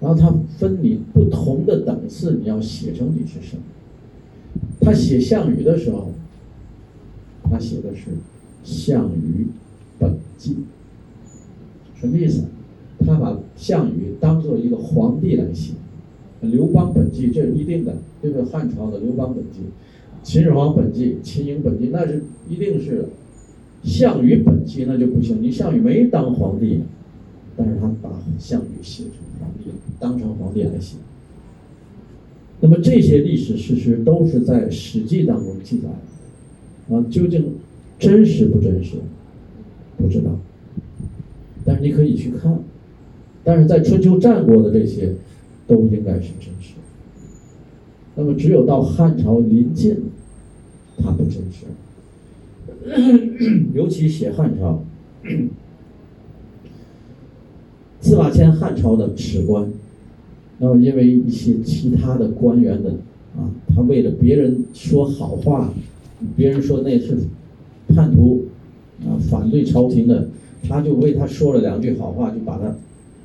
[0.00, 3.62] 然后他分你不同的等次，你要写成你是什么。
[4.80, 6.10] 他写项羽的时候，
[7.44, 8.10] 他写的是
[8.64, 9.46] 《项羽
[9.98, 10.54] 本纪》，
[12.00, 12.44] 什么意思？
[13.06, 15.72] 他把项羽当做一个皇帝来写，
[16.50, 19.60] 《刘邦本纪》这是一定的，这个汉朝的《刘邦本纪》，
[20.22, 23.08] 秦始皇本纪、秦营本纪那是一定是的，
[23.84, 26.80] 项羽本纪那就不行，你项羽没当皇帝。
[27.56, 30.94] 但是他把项羽写成皇帝了，当成皇帝来写。
[32.60, 35.88] 那么这些历史事实都是在《史记》当中记载
[36.88, 37.54] 的，啊，究竟
[37.98, 38.96] 真实不真实，
[39.98, 40.30] 不知道。
[41.64, 42.58] 但是你可以去看，
[43.44, 45.12] 但是在春秋战国的这些
[45.66, 46.80] 都应该是真实的。
[48.14, 49.96] 那么只有到汉朝临近，
[50.96, 51.66] 它不真实，
[53.74, 54.82] 尤其写汉朝。
[58.00, 59.70] 司马迁汉朝的史官，
[60.58, 62.90] 那么因为一些其他的官员的
[63.36, 65.74] 啊，他为了别人说好话，
[66.36, 67.18] 别人说那是
[67.88, 68.46] 叛徒
[69.06, 70.28] 啊，反对朝廷的，
[70.68, 72.74] 他就为他说了两句好话，就把他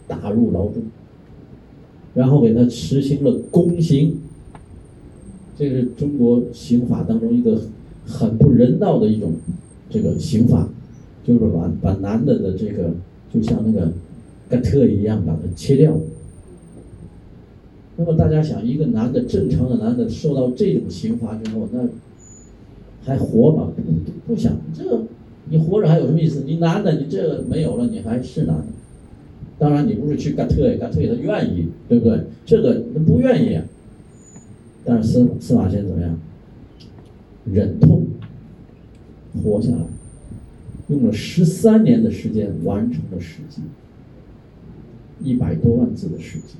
[0.07, 0.83] 打入牢中，
[2.13, 4.17] 然后给他实行了宫刑。
[5.57, 7.61] 这是中国刑法当中一个
[8.05, 9.33] 很不人道的一种
[9.89, 10.67] 这个刑法，
[11.23, 12.91] 就是把把男的的这个
[13.33, 13.91] 就像那个。
[14.49, 15.97] 跟特一样把它切掉。
[17.95, 21.87] 那么大家想，一个男的正常的男的受到这种刑罚之后，那
[23.03, 23.71] 还活吗？
[23.75, 24.83] 不不想这，
[25.53, 26.41] 你活着还有什么意思？
[26.47, 28.65] 你男的，你这个没有了，你还是男的。
[29.59, 32.23] 当然，你不是去干特干特他愿意，对不对？
[32.43, 33.59] 这个他不愿意。
[34.83, 36.19] 但是司司马迁怎么样？
[37.45, 38.07] 忍痛
[39.43, 39.85] 活下来，
[40.87, 43.61] 用了十三年的时间完成了《史记》。
[45.23, 46.55] 一百多万字的史记，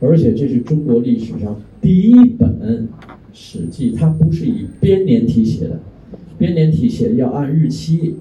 [0.00, 2.88] 而且这是中国历史上第一本
[3.34, 5.78] 《史记》，它不是以编年体写的，
[6.38, 8.14] 编年体写的要按日期，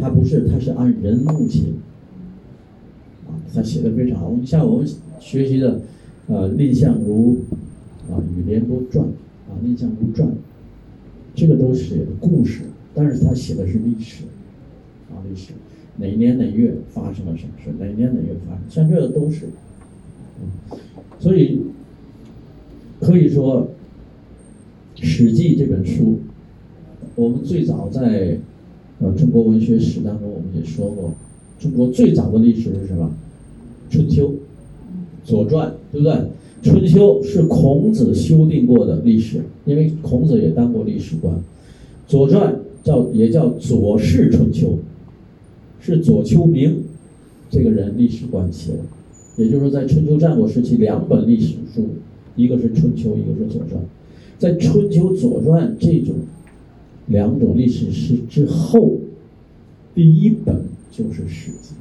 [0.00, 1.68] 它不是，它是按人物写。
[3.26, 4.34] 啊，他写的非常好。
[4.44, 4.88] 像我们
[5.20, 5.80] 学习的，
[6.28, 7.38] 呃，蔺相如
[8.10, 9.04] 啊，《与廉颇传》
[9.50, 10.28] 啊，《蔺相如传》，
[11.34, 12.62] 这个都写的故事，
[12.94, 14.24] 但是他写的是历史，
[15.10, 15.52] 啊，历史。
[15.96, 17.70] 哪年哪月发生了什么事？
[17.78, 18.62] 哪年哪月发生？
[18.70, 19.46] 像这个都是，
[21.18, 21.60] 所以
[23.00, 23.68] 可以说，
[25.04, 26.20] 《史记》这本书，
[27.18, 28.38] 我们最早在
[29.00, 31.12] 呃中国文学史当中，我们也说过，
[31.58, 33.10] 中国最早的历史是什么？
[33.90, 34.28] 春秋，
[35.24, 36.16] 《左传》，对不对？
[36.62, 41.34] 春秋是孔子修订过的历史，因为孔子也当过历史官，
[42.06, 42.54] 《左传》
[42.84, 44.68] 叫也叫《左氏春秋》。
[45.80, 46.84] 是左丘明
[47.50, 51.84] 这个人历史官写的，也就是说，在春秋战国时期，两本历史书，
[52.36, 53.82] 一个是春秋，一个是左传。
[54.38, 56.14] 在春秋、左传这种
[57.08, 58.98] 两种历史史之后，
[59.94, 61.74] 第一本就是《史记》，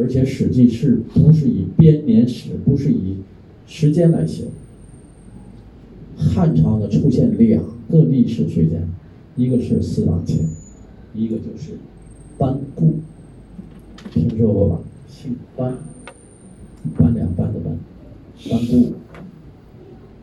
[0.00, 3.18] 而且《史记》是不是以编年史，不是以
[3.66, 4.44] 时间来写？
[6.16, 8.76] 汉朝呢出现两个历史学家，
[9.36, 10.38] 一个是司马迁，
[11.14, 11.78] 一个就是。
[12.38, 12.94] 班固，
[14.12, 14.80] 听说过吧？
[15.08, 15.76] 姓班，
[16.96, 17.76] 班两班的班，
[18.48, 18.92] 班固。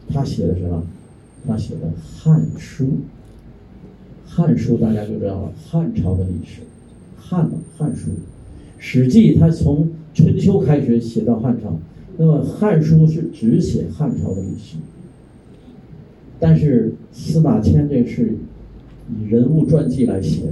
[0.07, 0.81] 他写的什么？
[1.45, 2.86] 他写的《汉书》。
[4.36, 6.59] 《汉书》大家就知道了，汉朝的历史，
[7.17, 7.45] 汉，
[7.77, 8.11] 《汉书》。
[8.77, 9.07] 《史。
[9.07, 11.79] 记》它从春秋开始写到汉朝，
[12.17, 14.75] 那么《汉书》是只写汉朝的历史。
[16.38, 18.36] 但是司马迁这是
[19.17, 20.51] 以人物传记来写的。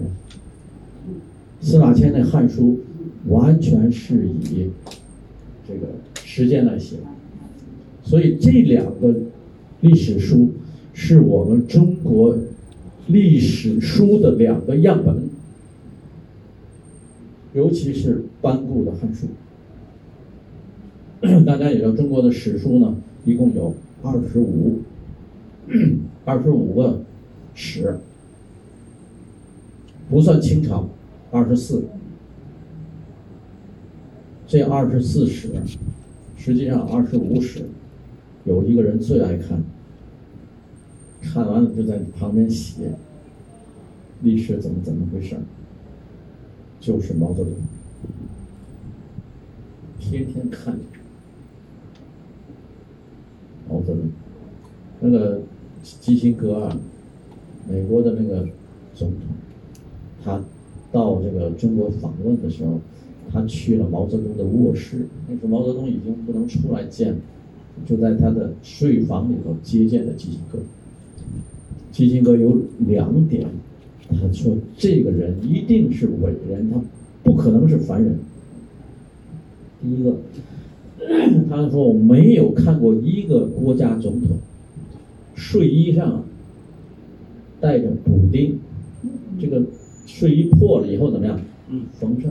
[1.60, 2.80] 司马迁的《汉书》
[3.30, 4.70] 完全是以
[5.68, 5.88] 这个
[6.24, 7.04] 时间来写的，
[8.02, 9.14] 所以这两个
[9.82, 10.18] 历史。
[10.18, 10.52] 书
[10.94, 12.38] 是我们中国
[13.08, 15.30] 历史书的两个样本，
[17.54, 19.28] 尤其是班固的《汉书》。
[21.46, 22.96] 大家也知道，中国的史书呢，
[23.26, 24.82] 一共有二十五
[26.26, 27.02] 二十五个
[27.54, 27.98] 史，
[30.10, 30.90] 不算清朝。
[31.32, 31.84] 二十四，
[34.46, 35.50] 这二十四史，
[36.38, 37.66] 实际上二十五史，
[38.44, 39.64] 有一个人最爱看，
[41.24, 42.94] 看完了就在旁边写，
[44.22, 45.38] 历史怎么怎么回事
[46.80, 47.54] 就是毛泽东，
[50.00, 50.78] 天天看
[53.70, 54.12] 毛泽东，
[55.00, 55.42] 那个
[55.82, 56.78] 基辛格啊，
[57.68, 58.48] 美国的那个
[58.94, 59.20] 总统，
[60.24, 60.44] 他。
[60.92, 62.80] 到这个中国访问的时候，
[63.32, 65.08] 他去了毛泽东的卧室。
[65.28, 67.16] 那时候毛泽东已经不能出来见，
[67.84, 70.60] 就在他的睡房里头接见了基辛格。
[71.94, 73.48] 基辛格有两点，
[74.10, 76.82] 他说这个人一定是伟人，他
[77.24, 78.18] 不可能是凡人。
[79.82, 80.18] 第一个，
[81.50, 84.38] 他说我没有看过一个国家总统
[85.36, 86.26] 睡衣上
[87.62, 88.60] 带着补丁，
[89.40, 89.64] 这个。
[90.06, 91.40] 睡衣破了以后怎么样？
[91.70, 92.30] 嗯，缝上。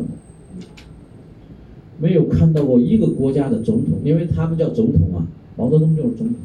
[1.99, 6.37] 没有看到过一个国家的总统，因为他们叫总统啊，毛泽东就是总统。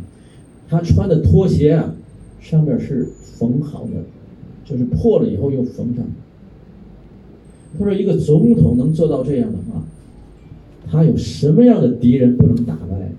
[0.69, 1.93] 他穿的拖鞋啊，
[2.39, 3.91] 上面是缝好的，
[4.63, 6.05] 就是破了以后又缝上。
[7.77, 9.83] 他说：“一个总统能做到这样的话，
[10.89, 13.11] 他有什么样的敌人不能打败？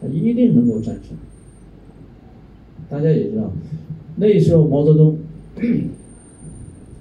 [0.00, 1.16] 他一定能够战胜。”
[2.90, 3.50] 大家也知道，
[4.16, 5.16] 那时候毛泽东。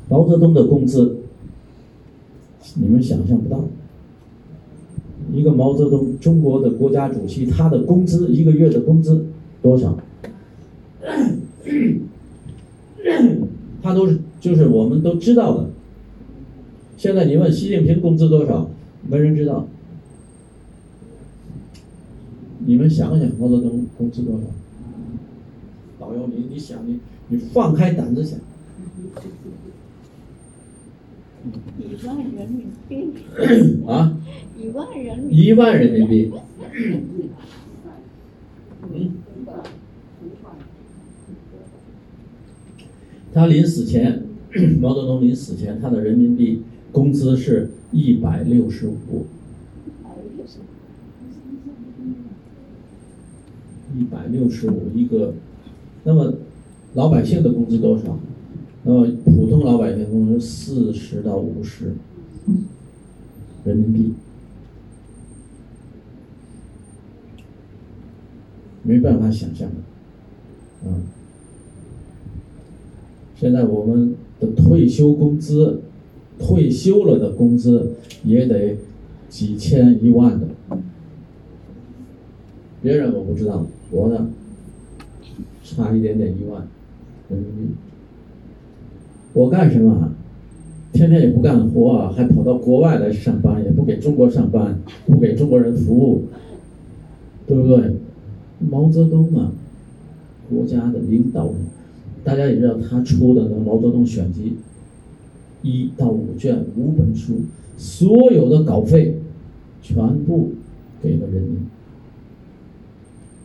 [0.10, 1.18] 毛泽东的工资，
[2.76, 3.64] 你们想象不到。
[5.34, 9.26] 一个毛泽东，中国的国家主席，他的工资一个月的工资
[9.62, 9.98] 多少？
[13.82, 15.70] 他都是就是我们都知道的。
[16.98, 18.70] 现在你问习近平工资多少，
[19.08, 19.68] 没人知道。
[22.66, 24.46] 你们想想，毛泽东工资多少？
[26.00, 27.00] 老姚，你你想你
[27.30, 28.40] 你放开胆子想。
[31.80, 33.12] 一万人民币
[33.88, 34.16] 啊！
[34.56, 36.32] 一万人民一万人民币。
[38.94, 39.12] 嗯。
[43.34, 44.24] 他临死前，
[44.80, 49.26] 毛泽东临死前，他的人民币工资是一百六十五。
[53.94, 55.34] 一百六十五一个，
[56.06, 56.34] 那么
[56.94, 58.18] 老百姓的工资多少？
[58.84, 61.94] 那么普通老百姓工资四十到五十
[63.66, 64.14] 人民币，
[68.82, 69.76] 没办法想象的，
[70.86, 71.21] 嗯。
[73.42, 75.82] 现在我们的退休工资，
[76.38, 78.78] 退休了的工资也得
[79.30, 80.46] 几千一万的。
[82.84, 84.30] 别人我不知道，我呢，
[85.64, 86.68] 差一点点一万
[87.30, 87.74] 人民币。
[89.34, 90.14] 我干什么？
[90.94, 96.26] 天天也不干活，还跑到国外来上班，也不给中国上班，不给中国人服务，
[97.48, 97.96] 对不对？
[98.60, 99.52] 毛泽东啊，
[100.48, 101.56] 国家的领导人，
[102.24, 104.58] 大家也知道他出的那《毛泽东选集》，
[105.68, 107.42] 一到五卷五本书，
[107.78, 109.18] 所有的稿费
[109.82, 110.52] 全部
[111.02, 111.58] 给了人民。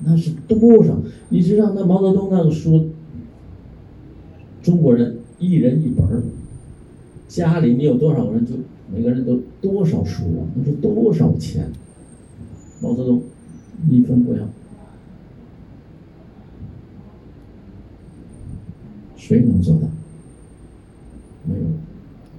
[0.04, 0.98] 那是多少？
[1.30, 2.90] 你知道那毛泽东那个书，
[4.62, 6.22] 中国人一人一本儿，
[7.28, 8.52] 家里你有多少人，就
[8.92, 10.44] 每个人都多少书啊？
[10.54, 11.72] 那是多少钱？
[12.82, 13.22] 毛泽东
[13.90, 14.46] 一分不要，
[19.26, 19.88] 谁能做到？
[21.48, 21.64] 没有，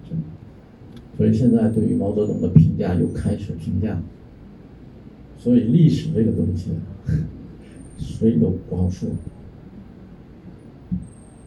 [0.07, 0.23] 真的。
[1.17, 4.01] 所以现在对于毛泽东的评价又开始评价。
[5.37, 6.69] 所以历史这个东西。
[7.99, 9.09] 谁都不好说。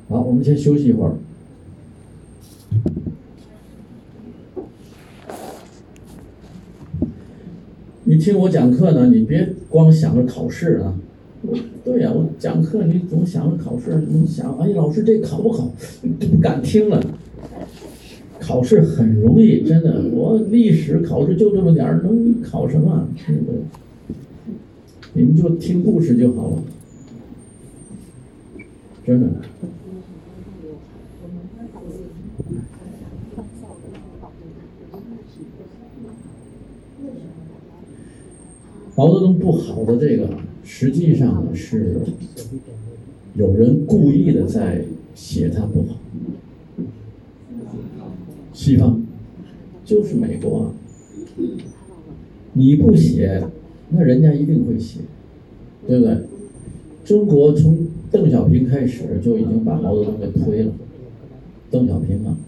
[0.09, 1.15] 好，我们先休息一会儿。
[8.05, 10.99] 你听我讲课呢，你别光想着考试啊。
[11.83, 15.71] 对呀，我讲课你总想着考试，你想，哎，老师这考不好，
[16.21, 17.03] 就不敢听了。
[18.39, 23.09] 考试很容易，真的，我历史考试就这么点儿，能考什么？
[25.13, 26.63] 你们就听故事就好了，
[29.05, 29.29] 真的。
[38.97, 40.29] 毛泽东不好的这个，
[40.73, 41.97] 实际上呢是
[43.35, 44.85] 有人故意的在
[45.17, 45.97] 写他不好。
[48.55, 49.05] 西方
[49.85, 50.73] 就是美国，
[52.53, 53.43] 你不写。
[53.91, 55.01] 那人家一定会写，
[55.89, 56.17] 对不对？
[57.05, 60.73] 中国从邓小平开始就已经把毛泽东给推了。
[61.69, 62.39] 邓小平啊，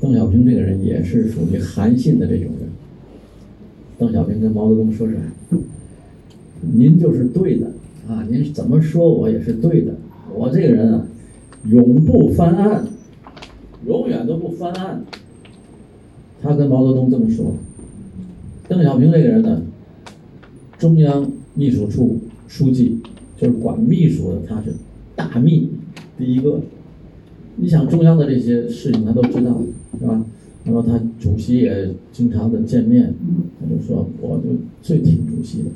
[0.00, 2.68] 邓小平这个人也是属于韩信的这种人。
[3.96, 5.14] 邓小平跟毛泽东说啥？
[6.60, 7.66] 您就是对的
[8.08, 9.94] 啊，您怎么说我也是对的。
[10.34, 11.06] 我这个人啊，
[11.68, 12.86] 永不翻案，
[13.86, 15.04] 永远都不翻案。
[16.42, 17.54] 他跟毛泽东这么说。
[18.68, 19.62] 邓小平这个人呢？
[20.78, 22.98] 中央秘书处书记
[23.36, 24.72] 就是管秘书的，他是
[25.14, 25.70] 大秘
[26.16, 26.60] 第一个。
[27.56, 29.60] 你想中央的这些事情他都知道，
[29.98, 30.24] 是吧？
[30.64, 33.12] 然后他主席也经常的见面，
[33.60, 34.44] 他就说我就
[34.82, 35.68] 最听主席的，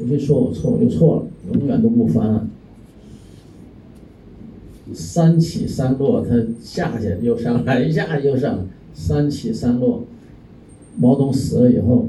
[0.00, 2.48] 我就说我错我就错了，永远都不翻案。
[4.94, 10.04] 三起三落，他下去又上来，一下又上，三起三落。
[10.98, 12.08] 毛泽东死了以后。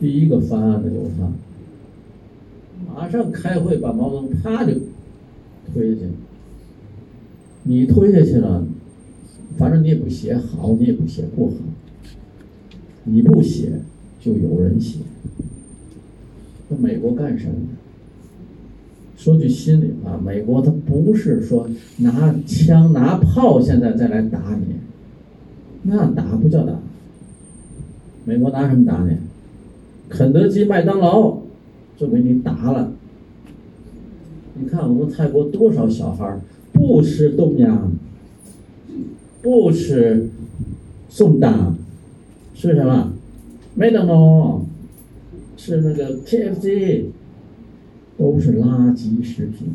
[0.00, 1.32] 第一个翻案的就是他，
[2.94, 4.72] 马上开会把毛泽东啪就
[5.72, 6.06] 推下去。
[7.64, 8.64] 你推下去了，
[9.56, 11.54] 反正你也不写好，你也不写不好，
[13.04, 13.72] 你不写
[14.20, 14.98] 就有人写。
[16.68, 17.54] 那美国干什么？
[19.16, 24.76] 说句心里话，美国他不是说拿枪拿炮现在再来打你，
[25.82, 26.72] 那打不叫打。
[28.24, 29.16] 美国拿什么打你？
[30.08, 31.38] 肯德基、麦当劳
[31.96, 32.92] 就给你打了。
[34.54, 36.38] 你看我们泰国多少小孩
[36.72, 37.90] 不吃东阳，
[39.42, 40.30] 不吃
[41.08, 41.74] 宋丹，
[42.54, 43.12] 吃什么？
[43.74, 44.60] 麦当劳，
[45.68, 47.04] 吃那个 KFC，
[48.16, 49.68] 都是垃圾食品。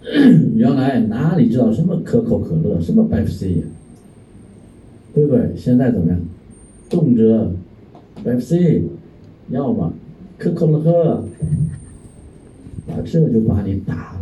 [0.56, 3.64] 原来哪里知道什么可口可乐，什么百事 C？
[5.14, 5.54] 对不对？
[5.54, 6.18] 现在怎么样？
[6.88, 7.52] 动辄。
[8.24, 8.82] FC，
[9.50, 9.92] 要么
[10.38, 11.28] 可口可乐，
[12.86, 14.20] 那这就把你打了。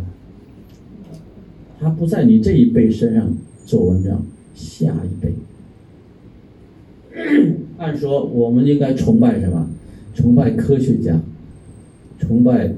[1.79, 3.33] 他不在你这一辈身上
[3.65, 4.21] 做文章，
[4.53, 5.33] 下一辈。
[7.79, 9.67] 按说我们应该崇拜什么？
[10.13, 11.17] 崇拜科学家，
[12.19, 12.73] 崇拜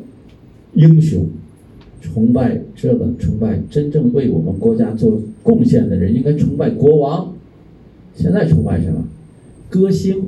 [0.74, 1.28] 英雄，
[2.00, 7.34] 崇拜这个，崇拜真正为我们国家做贡献的人，应该崇拜国王。
[8.16, 9.08] 现在崇拜什么？
[9.70, 10.28] 歌星。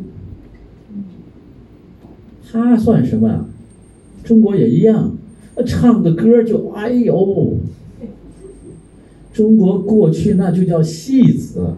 [2.52, 3.50] 他算什么啊？
[4.24, 5.16] 中国也一样，
[5.66, 7.58] 唱个歌就哎呦！
[9.34, 11.74] 中国过去那就叫戏子，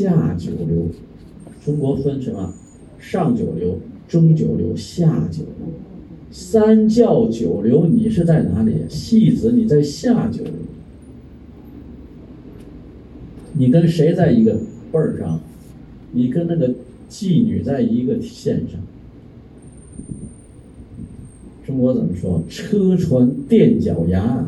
[0.00, 0.88] 下九流。
[1.62, 2.54] 中国分什么？
[2.98, 3.78] 上九流、
[4.08, 5.74] 中九流、下九流。
[6.30, 8.76] 三教九流，你是在哪里？
[8.88, 10.54] 戏子，你在下九流。
[13.52, 14.58] 你跟谁在一个
[14.90, 15.38] 辈儿上？
[16.12, 16.72] 你跟那个
[17.10, 18.80] 妓女在一个线上。
[21.66, 22.42] 中国怎么说？
[22.48, 24.46] 车船垫脚牙，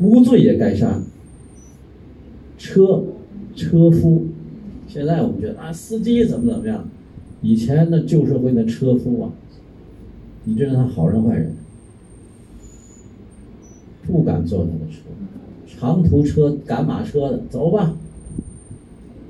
[0.00, 1.02] 无罪也该杀。
[2.56, 3.04] 车，
[3.54, 4.26] 车夫，
[4.88, 6.84] 现在我们觉得啊，司机怎么怎么样？
[7.40, 9.30] 以前那旧社会那车夫啊，
[10.44, 11.54] 你知道他好人坏人？
[14.06, 15.02] 不敢坐他的车，
[15.66, 17.96] 长途车、赶马车的，走吧，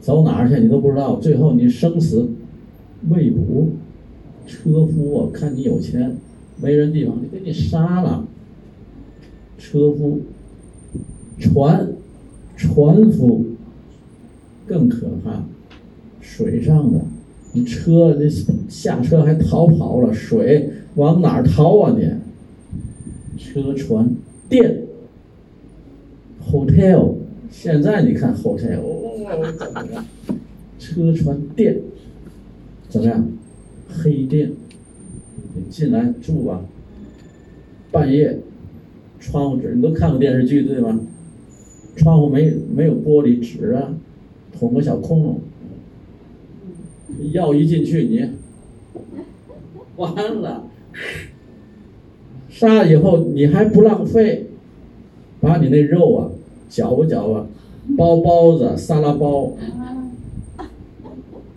[0.00, 2.28] 走哪儿去你都不知道，最后你生死
[3.08, 3.68] 未卜。
[4.46, 6.16] 车夫啊，看你有钱，
[6.60, 8.26] 没人地方就给你杀了。
[9.58, 10.20] 车夫，
[11.38, 11.88] 船。
[12.56, 13.44] 船夫
[14.66, 15.44] 更可怕，
[16.20, 17.00] 水上的，
[17.52, 18.28] 你车你
[18.68, 22.08] 下车还逃跑了，水往哪儿逃啊你？
[23.38, 24.10] 车船
[24.48, 24.82] 店
[26.50, 27.14] ，hotel，
[27.50, 28.80] 现在你看 hotel，
[29.58, 30.04] 怎么样？
[30.78, 31.80] 车船店
[32.88, 33.28] 怎么样？
[33.88, 34.50] 黑店，
[35.54, 36.64] 你进来住吧，
[37.92, 38.38] 半夜
[39.20, 41.00] 窗户纸，你都看过电视剧对吗？
[41.96, 43.94] 窗户没没有玻璃纸啊，
[44.58, 45.16] 捅个小窟
[47.20, 48.30] 窿，药一进去你
[49.96, 50.64] 完了，
[52.48, 54.46] 杀了以后你还不浪费，
[55.40, 56.30] 把你那肉啊
[56.68, 57.46] 搅吧搅吧，
[57.96, 59.52] 包包子沙拉包，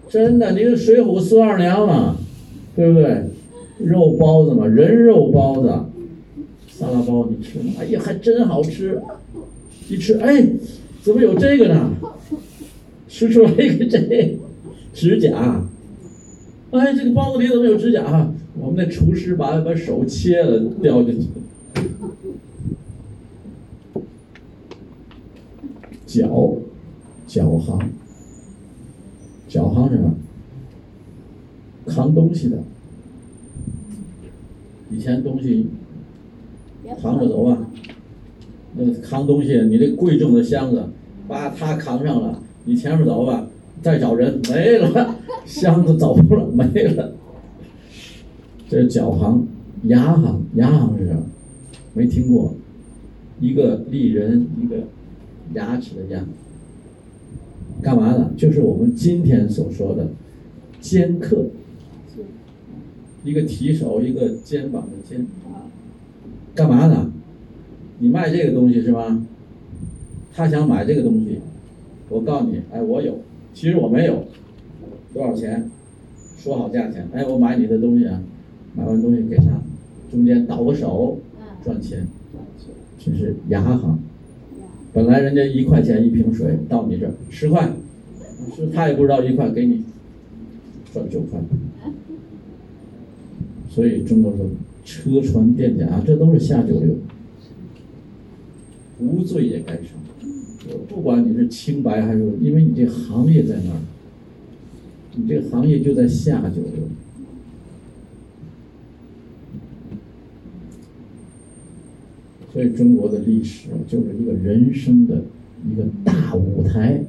[0.09, 2.17] 真的，你是水浒孙二娘嘛，
[2.75, 3.25] 对不对？
[3.79, 5.67] 肉包子嘛，人肉包子，
[6.67, 7.59] 沙拉包你吃？
[7.79, 9.01] 哎呀，还真好吃。
[9.89, 10.45] 一吃，哎，
[11.01, 11.91] 怎么有这个呢？
[13.07, 14.37] 吃出来一个这
[14.93, 15.63] 指甲，
[16.71, 18.03] 哎，这个包子里怎么有指甲？
[18.03, 21.27] 哈，我们那厨师把把手切了，掉进去。
[26.05, 26.55] 脚，
[27.27, 27.79] 脚行，
[29.47, 30.15] 脚行什么？
[31.85, 32.57] 扛东西的。
[34.89, 35.67] 以前东西
[37.01, 37.69] 扛着走啊。
[38.75, 40.83] 那扛东西，你这贵重的箱子，
[41.27, 43.47] 把他扛上了，你前面走吧，
[43.81, 45.15] 再找人没了，
[45.45, 47.13] 箱子走了没了。
[48.69, 49.47] 这是脚行，
[49.83, 51.23] 牙行，牙行是什么？
[51.93, 52.53] 没听过，
[53.39, 54.75] 一个立人，一个
[55.53, 56.21] 牙齿的牙，
[57.81, 58.31] 干嘛呢？
[58.35, 60.09] 就是我们今天所说的
[60.81, 61.45] 尖客，
[63.23, 65.25] 一个提手，一个肩膀的肩，
[66.53, 67.13] 干嘛呢？
[67.99, 69.23] 你卖这个东西是吧？
[70.35, 71.39] 他想买这个东西，
[72.09, 73.19] 我告诉你，哎，我有，
[73.53, 74.25] 其实我没有，
[75.13, 75.69] 多少钱？
[76.37, 78.21] 说好价钱，哎，我买你的东西啊，
[78.75, 79.61] 买完东西给他，
[80.09, 81.19] 中间倒个手，
[81.63, 82.07] 赚钱，
[82.99, 83.99] 这是牙行。
[84.93, 87.71] 本来人家一块钱一瓶水，到你这儿十块，
[88.55, 89.83] 是他也不知道一块给你
[90.93, 91.39] 赚九块。
[93.69, 94.45] 所以中国说
[94.85, 96.95] 车船店家，这都是下九流。
[98.99, 99.89] 无罪也该杀，
[100.87, 103.79] 不管你是清白还是，因为你这行业在那儿，
[105.15, 106.87] 你这个行业就在下九流。
[112.53, 115.21] 所以中国的历史就是一个人生的
[115.69, 117.03] 一个大舞台，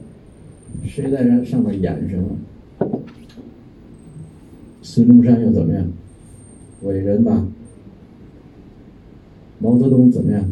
[0.84, 2.36] 谁在这上面演什么？
[4.82, 5.86] 孙中山又怎么样？
[6.82, 7.46] 伟人吧。
[9.58, 10.44] 毛泽东怎么样？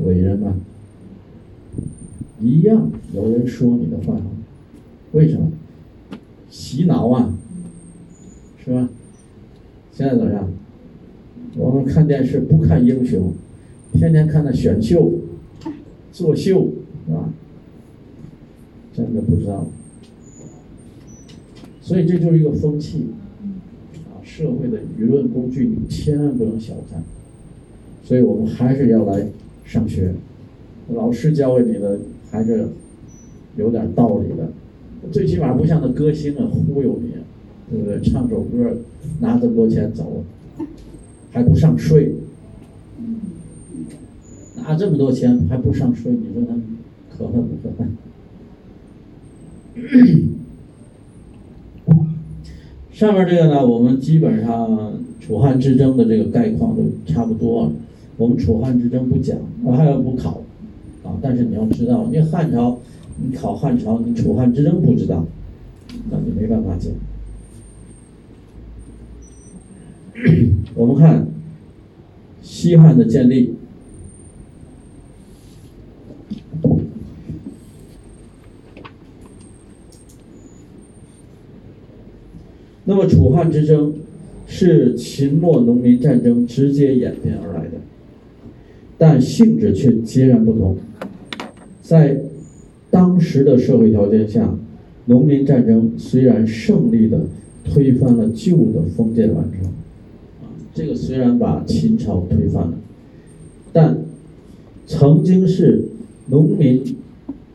[0.00, 0.54] 伟人吧。
[2.42, 4.22] 一样有人说你的坏话，
[5.12, 5.52] 为什么？
[6.50, 7.32] 洗脑啊，
[8.62, 8.88] 是吧？
[9.92, 10.50] 现在怎么样？
[11.56, 13.32] 我们看电视不看英雄，
[13.92, 15.12] 天天看那选秀、
[16.12, 16.68] 作秀，
[17.06, 17.32] 是吧？
[18.92, 19.66] 真的不知道。
[21.80, 23.06] 所以这就是一个风气，
[24.10, 27.02] 啊，社会的舆论工具，你千万不能小看。
[28.02, 29.28] 所以我们还是要来
[29.64, 30.12] 上学，
[30.88, 32.00] 老师教给你的。
[32.32, 32.70] 还是
[33.56, 34.50] 有点道理的，
[35.12, 37.12] 最起码不像那歌星啊忽悠你，
[37.70, 38.00] 对不对？
[38.00, 38.78] 唱首歌
[39.20, 40.24] 拿这么多钱走，
[41.30, 42.14] 还不上税，
[44.56, 46.54] 拿这么多钱还不上税，你说他
[47.14, 47.96] 可恨不可恨？
[52.92, 57.72] 上面这个呢，我们基本上楚汉之争的这个概况都差不多了，
[58.16, 60.41] 我们楚汉之争不讲，我还要补考。
[61.22, 62.80] 但是你要知道，你汉朝，
[63.16, 65.24] 你考汉朝，你楚汉之争不知道，
[66.10, 66.92] 那你没办法讲。
[70.74, 71.26] 我们看
[72.42, 73.54] 西汉的建立。
[82.84, 83.94] 那么楚汉之争
[84.46, 87.78] 是秦末农民战争直接演变而来的，
[88.98, 90.76] 但性质却截然不同。
[91.92, 92.22] 在
[92.90, 94.56] 当时的社会条件下，
[95.04, 97.26] 农民战争虽然胜利的
[97.64, 99.68] 推翻了旧的封建王朝，
[100.40, 102.72] 啊，这个虽然把秦朝推翻了，
[103.74, 103.98] 但
[104.86, 105.84] 曾经是
[106.28, 106.82] 农民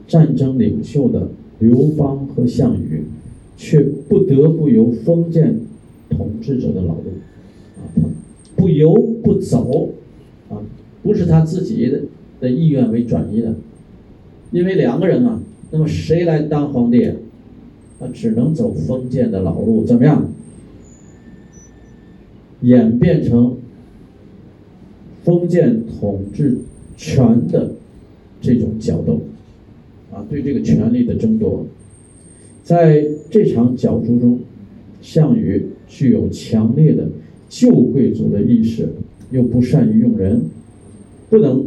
[0.08, 3.06] 战争领袖的刘邦和项羽。
[3.60, 5.60] 却不得不由封建
[6.12, 7.06] 统治者的劳动，
[7.76, 8.04] 啊，他
[8.56, 9.90] 不由不走，
[10.48, 10.62] 啊，
[11.02, 12.02] 不是他自己的
[12.40, 13.56] 的意愿为转移的，
[14.52, 15.40] 因为两个人啊，
[15.72, 17.12] 那么谁来当皇帝？
[18.00, 20.30] 他只能走封建的老路，怎么样？
[22.62, 23.56] 演变成
[25.24, 26.58] 封建统治
[26.96, 27.72] 权的
[28.40, 29.22] 这种角斗，
[30.12, 31.66] 啊，对这个权力的争夺。
[32.64, 34.40] 在这场角逐中，
[35.02, 37.08] 项羽具有强烈的
[37.50, 38.90] 旧贵族的意识，
[39.32, 40.42] 又不善于用人，
[41.30, 41.66] 不能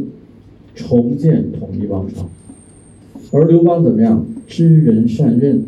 [0.75, 2.29] 重建统一王朝。
[3.31, 4.25] 而刘邦怎么样？
[4.47, 5.63] 知人善任，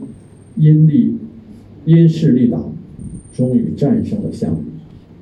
[0.57, 1.18] 因力
[1.86, 2.72] 因势利导，
[3.34, 4.64] 终于战胜了项羽，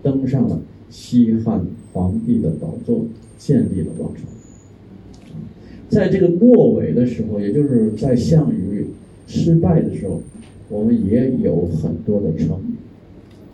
[0.02, 3.06] 登上了西汉皇帝的宝座，
[3.38, 4.22] 建立了王朝。
[5.90, 8.88] 在这个末尾的时候，也就是在项羽。
[9.28, 10.22] 失败的时候，
[10.68, 12.76] 我们也有很多的成语，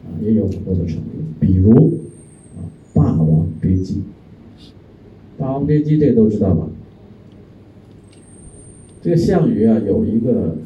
[0.06, 2.00] 啊，也有很多的成语，比如
[2.58, 2.66] 啊，
[2.96, 3.94] 《霸王别姬》。
[5.38, 6.68] 《霸王别姬》这都知道吧？
[9.08, 10.58] 这个项羽啊，有一个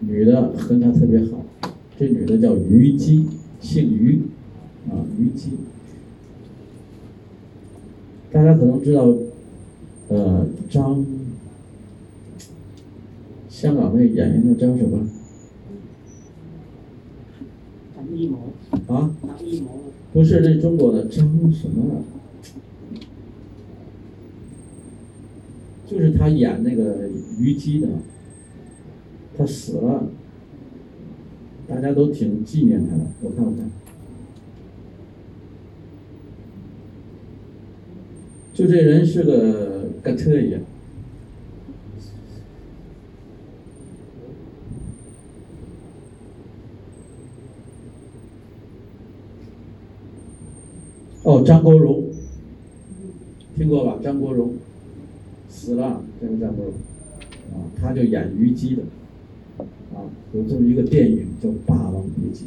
[0.00, 1.44] 女的跟他特别好，
[1.96, 3.28] 这女的叫虞姬，
[3.60, 4.22] 姓虞，
[4.90, 5.50] 啊，虞姬。
[8.32, 9.14] 大家可能知道，
[10.08, 11.06] 呃，张。
[13.48, 15.08] 香港那个演员叫张什么？
[17.94, 18.38] 张艺谋。
[18.92, 19.14] 啊？
[19.24, 19.78] 张艺谋。
[20.12, 22.02] 不是那中国的张什么？
[25.90, 27.08] 就是他演那个
[27.38, 27.88] 虞姬的，
[29.36, 30.06] 他死了，
[31.66, 33.06] 大家都挺纪念他的。
[33.22, 33.70] 我看我看，
[38.52, 40.60] 就这人是个个特一样。
[51.22, 52.04] 哦，张国荣，
[53.56, 53.98] 听过吧？
[54.02, 54.54] 张国荣
[55.58, 56.74] 死了，这个张国荣，
[57.52, 58.82] 啊，他就演虞姬的，
[59.92, 62.44] 啊，有这么一个电影叫《霸王别姬》。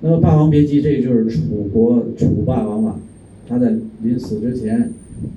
[0.00, 3.00] 那么《霸王别姬》这就是楚国楚霸王嘛，
[3.46, 3.72] 他在
[4.02, 4.92] 临死之前，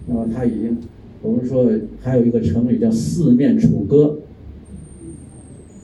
[0.08, 0.76] 那么他已经，
[1.22, 1.72] 我们说
[2.02, 4.18] 还有一个成语叫四面楚歌。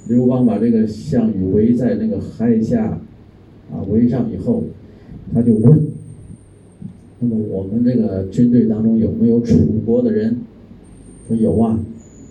[0.07, 2.99] 刘邦把这个项羽围在那个垓下，
[3.72, 4.63] 啊，围上以后。
[5.34, 5.87] 他就问
[7.20, 10.38] ：“那么我们这个军队当中有没有楚国的人？”
[11.28, 11.80] 说有啊，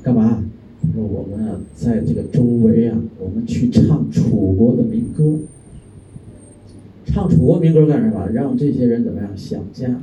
[0.03, 0.43] 干嘛？
[0.81, 5.39] 他说我们啊，在这个周围啊，我们去唱楚国的民歌。
[7.05, 8.29] 唱楚国民歌干什么？
[8.33, 10.01] 让这些人怎么样想家？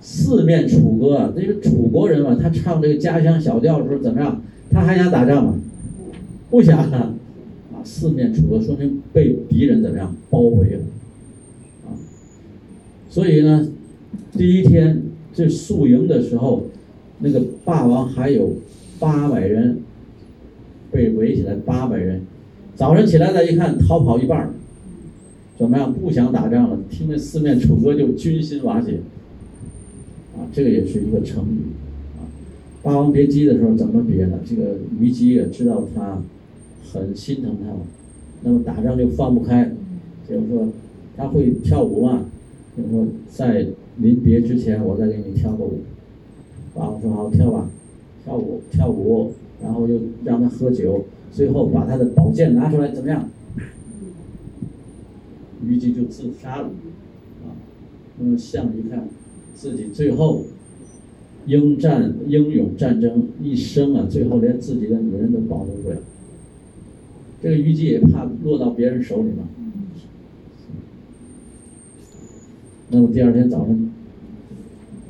[0.00, 4.40] 四面楚歌啊，这个楚国人嘛，他唱这个家乡小调的时候怎么样？
[4.70, 5.58] 他还想打仗吗？
[6.50, 7.14] 不想啊！
[7.72, 10.80] 啊，四面楚歌说明被敌人怎么样包围了。
[13.18, 13.66] 所以呢，
[14.34, 15.02] 第一天
[15.34, 16.66] 这宿营的时候，
[17.18, 18.52] 那个霸王还有
[19.00, 19.78] 八百人
[20.92, 22.20] 被围起来，八百人。
[22.76, 24.54] 早晨起来再一看，逃跑一半
[25.56, 25.92] 怎么样？
[25.92, 29.00] 不想打仗了，听着四面楚歌就军心瓦解。
[30.36, 31.74] 啊，这个也是一个成语。
[32.18, 32.22] 啊，
[32.84, 34.38] 《霸王别姬》的时候怎么别呢？
[34.48, 36.22] 这个虞姬也知道他
[36.92, 37.80] 很心疼他嘛，
[38.44, 39.74] 那么打仗就放不开，
[40.30, 40.68] 就是说
[41.16, 42.24] 他会跳舞嘛。
[42.78, 43.66] 就说在
[43.96, 45.80] 临别之前，我再给你跳个舞。
[46.74, 47.68] 霸王说好，跳吧，
[48.24, 53.28] 跳舞跳舞，然后又让他喝酒，最后把他的宝剑拿出来，怎么样？
[55.66, 56.68] 虞姬就自杀了，
[57.42, 57.50] 啊，
[58.18, 59.08] 那么项羽一看
[59.56, 60.44] 自己最后
[61.46, 65.96] 英战英勇战争一生啊，最后连自己的女人都保护不了，
[67.42, 69.48] 这个虞姬也怕落到别人手里嘛。
[72.90, 73.90] 那么第二天早上，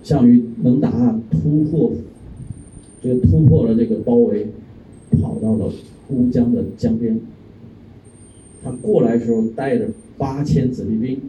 [0.03, 1.93] 项羽能打突破，
[3.03, 4.49] 这个突破了这个包围，
[5.21, 5.73] 跑到了
[6.09, 7.21] 乌江的江边。
[8.65, 11.21] 他过来的时候带着八千子弟兵。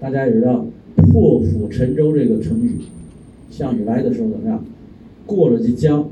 [0.00, 0.66] 大家也知道
[0.98, 2.72] “破釜沉舟”这个成语，
[3.48, 4.64] 项羽来的时候怎么样？
[5.24, 6.08] 过了这江，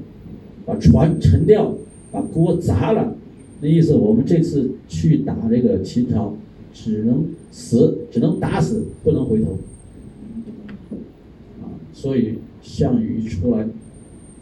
[0.64, 1.74] 把船沉掉，
[2.12, 3.16] 把锅砸了。
[3.60, 6.36] 那意思，我们这次去打这个秦朝，
[6.72, 9.58] 只能死，只能打死，不能回头。
[11.60, 13.66] 啊，所以项羽一出来，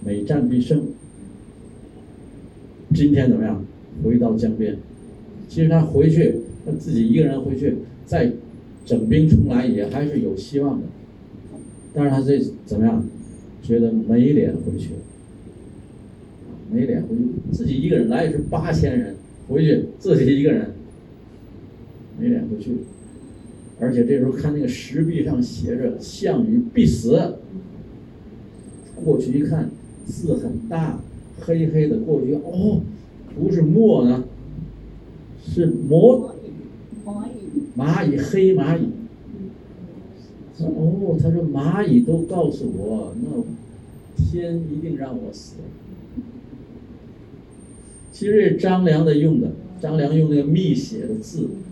[0.04, 0.82] 每战必胜。
[2.94, 3.64] 今天怎么样？
[4.04, 4.76] 回到江边，
[5.48, 8.32] 其实他回去，他自己一个人回去，再
[8.84, 10.86] 整兵重来也还是有希望的。
[11.92, 13.04] 但是他这怎么样？
[13.60, 14.90] 觉得没脸回去，
[16.72, 20.70] 没脸回去，自己一个人来也是八千人回去，自己一个人
[22.18, 22.70] 没脸回去，
[23.80, 27.36] 而且这时候看那个石壁上写着“项羽必死”，
[29.04, 29.70] 过去一看
[30.06, 30.98] 字很大，
[31.40, 32.80] 黑黑的，过去哦，
[33.38, 34.24] 不是墨呢，
[35.44, 36.34] 是魔
[37.06, 38.88] 蚂蚁，蚂蚁，黑蚂蚁。
[40.60, 43.44] 哦，他说蚂蚁都告诉我，那
[44.24, 45.54] 天一定让我死。
[48.12, 51.67] 其实这张良的用的，张良用那个密写的字，哦，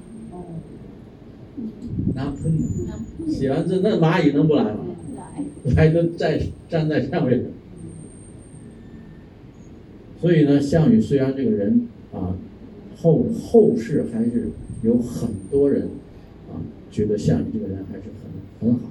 [2.15, 4.79] 拿喷的，写完字那蚂蚁能不来吗？
[5.17, 7.45] 来，来都在站在上面。
[10.21, 12.35] 所以呢，项羽虽然这个人啊，
[12.97, 14.51] 后后世还是
[14.83, 15.89] 有很多人
[16.51, 16.57] 啊，
[16.91, 18.05] 觉得项羽这个人还是
[18.61, 18.89] 很很好，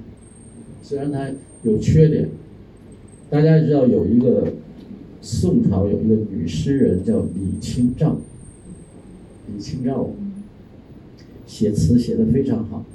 [0.84, 1.30] 虽然他
[1.63, 2.30] 有缺点。
[3.28, 4.53] 大家知道有一个
[5.20, 8.18] 宋朝有一个女诗人叫李清照，
[9.51, 10.11] 李清照
[11.47, 12.86] 写词写得非常好。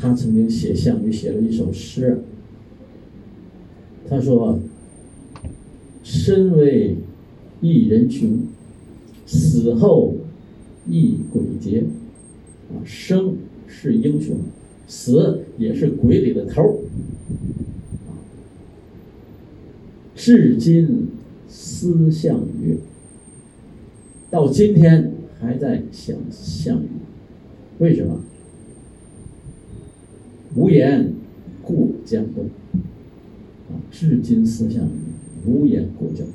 [0.00, 2.22] 他曾经写项羽写了一首诗，
[4.08, 4.58] 他说
[6.02, 6.96] ：“身为
[7.60, 8.46] 一人雄，
[9.26, 10.14] 死后
[10.88, 11.84] 亦鬼节。”
[12.72, 13.36] 啊，生
[13.66, 14.36] 是英雄，
[14.86, 16.80] 死也是鬼里的头。
[20.16, 21.08] 至今
[21.48, 22.78] 思项羽，
[24.30, 26.88] 到今天还在想项羽，
[27.78, 28.20] 为什么？
[30.54, 31.12] 无言
[31.62, 32.44] 过江东，
[33.70, 36.28] 啊，至今思项羽，无言过江东。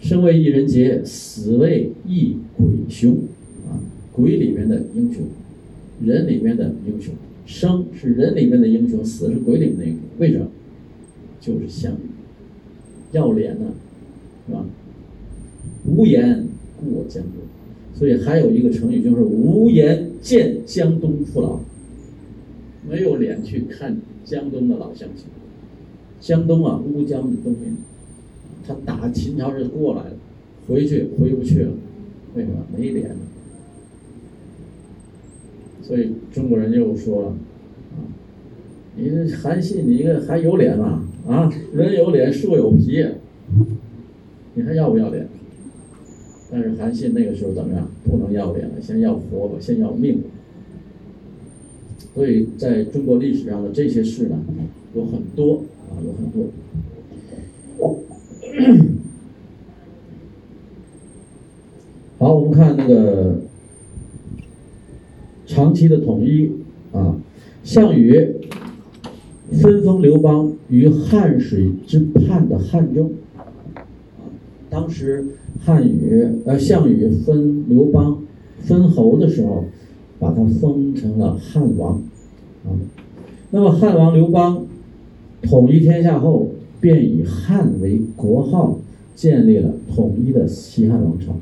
[0.00, 3.18] 生为一人杰，死为一鬼雄，
[3.66, 3.80] 啊，
[4.12, 5.22] 鬼里面的英雄，
[6.04, 7.14] 人里面的英雄。
[7.46, 10.00] 生是人里面的英雄，死是鬼里面的英雄。
[10.18, 10.46] 为什么？
[11.40, 11.96] 就是项羽。
[13.12, 13.66] 要脸呢，
[14.46, 14.64] 是吧？
[15.86, 17.32] 无言过江东，
[17.94, 21.60] 所以还有一个成语就是无颜见江东父老，
[22.88, 25.26] 没有脸去看江东的老乡亲。
[26.20, 27.76] 江东啊，乌江的东面，
[28.66, 30.12] 他打秦朝是过来了，
[30.66, 31.72] 回去回不去了，
[32.34, 32.56] 为什么？
[32.74, 33.10] 没脸。
[35.82, 38.08] 所以中国人又说了，啊，
[38.96, 41.06] 你这韩信，你一个还有脸吗？
[41.26, 43.04] 啊，人有脸，树有皮，
[44.54, 45.28] 你还要不要脸？
[46.50, 47.86] 但是韩信那个时候怎么样？
[48.04, 50.22] 不能要脸了，先要活吧，先要命。
[52.14, 54.38] 所以在中国历史上的这些事呢，
[54.94, 56.46] 有很多啊，有很多。
[62.18, 63.40] 好，我们看那个
[65.46, 66.50] 长期的统一
[66.92, 67.16] 啊，
[67.62, 68.36] 项羽。
[69.60, 73.12] 分封刘邦于汉水之畔的汉中，
[74.70, 75.22] 当时
[75.60, 78.22] 汉语呃项羽分刘邦
[78.60, 79.66] 分侯的时候，
[80.24, 82.02] 把他封成了汉王，
[82.64, 82.72] 啊，
[83.50, 84.64] 那么汉王刘邦
[85.42, 86.48] 统一天下后，
[86.80, 88.78] 便以汉为国号，
[89.14, 91.36] 建立了统一的西汉王朝，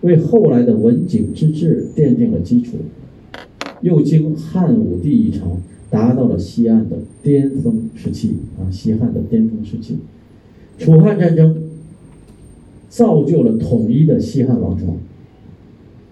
[0.00, 2.78] 为后来的文景之治奠定了基础，
[3.82, 5.58] 又经汉武帝一朝。
[5.90, 9.96] 达到了西汉的巅峰时期啊，西汉的巅峰时期，
[10.78, 11.62] 楚汉战争
[12.90, 14.84] 造就了统一的西汉王朝。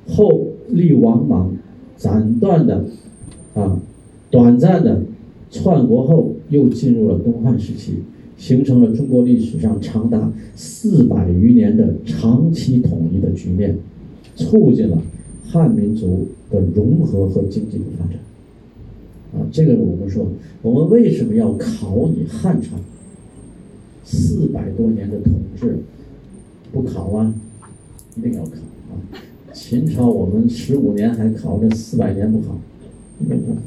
[0.08, 1.54] 后立王莽，
[1.96, 2.84] 斩断的
[3.54, 3.80] 啊，
[4.30, 5.02] 短暂的
[5.50, 7.94] 篡国后，又进入了东汉时期，
[8.36, 13.76] 形成了中国历史上长达四百余年的长期统一的局面，
[14.34, 15.02] 促进了
[15.46, 18.16] 汉民族的融合和经济的发展。
[19.34, 20.26] 啊，这个我们说，
[20.62, 22.76] 我们为什么要考你汉朝？
[24.04, 25.78] 四百多年的统治，
[26.72, 27.34] 不考啊？
[28.16, 28.50] 一定要考
[28.90, 28.94] 啊！
[29.56, 32.60] 秦朝我们十五年还考，这四百年不考，
[33.18, 33.58] 一定不考。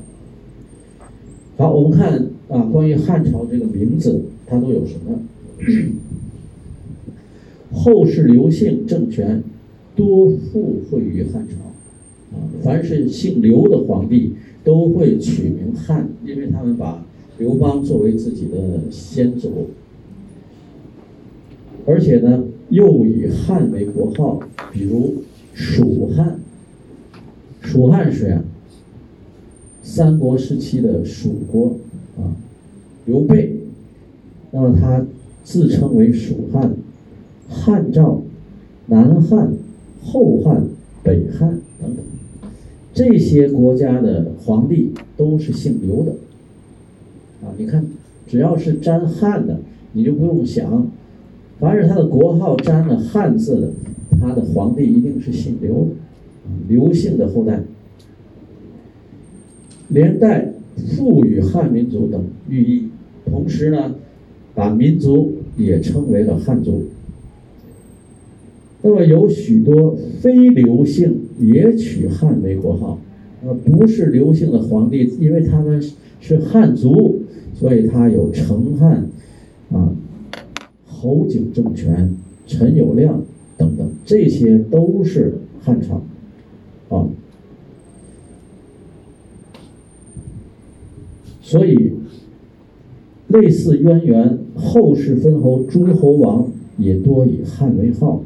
[1.58, 5.20] 好，我们看啊，关于汉朝这个名字，它都有什么？
[7.72, 9.42] 后世刘姓政权
[9.96, 17.04] 多附会于汉朝，啊，凡是姓刘的皇帝都会取名汉，因为他们把
[17.40, 19.70] 刘邦作为自己的先祖，
[21.88, 24.40] 而且呢，又以汉为国号，
[24.72, 25.16] 比如
[25.54, 26.40] 蜀汉。
[27.62, 28.42] 蜀汉是谁啊，
[29.84, 31.76] 三国时期的蜀国
[32.18, 32.34] 啊，
[33.06, 33.60] 刘备，
[34.52, 35.06] 那么他
[35.44, 36.74] 自称为蜀汉、
[37.48, 38.22] 汉赵、
[38.88, 39.54] 南汉、
[40.02, 40.64] 后汉、
[41.04, 42.04] 北汉等等，
[42.94, 46.14] 这些国家的皇帝都是姓刘的
[47.44, 47.54] 啊。
[47.58, 47.86] 你看，
[48.26, 49.60] 只要是沾汉的，
[49.92, 50.88] 你就不用想，
[51.60, 53.72] 凡是他的国号沾了汉字的，
[54.20, 55.88] 他的皇帝一定是姓刘。
[56.68, 57.62] 刘姓的后代，
[59.90, 60.52] 连带
[60.98, 62.90] 赋予汉民族等寓意，
[63.26, 63.94] 同时呢，
[64.56, 66.86] 把民族也称为了汉族。
[68.82, 73.00] 那么有许多非刘姓也取汉为国号，
[73.46, 75.80] 呃，不是刘姓的皇帝，因为他们
[76.20, 77.22] 是汉族，
[77.54, 79.08] 所以他有成汉、
[79.72, 79.94] 啊
[80.86, 82.16] 侯景政权、
[82.48, 83.14] 陈友谅
[83.60, 86.02] 等等，这些都是汉朝。
[86.90, 87.06] 啊，
[91.42, 91.94] 所以
[93.28, 96.48] 类似渊源，后世分侯诸侯王
[96.78, 98.24] 也多以汉为号，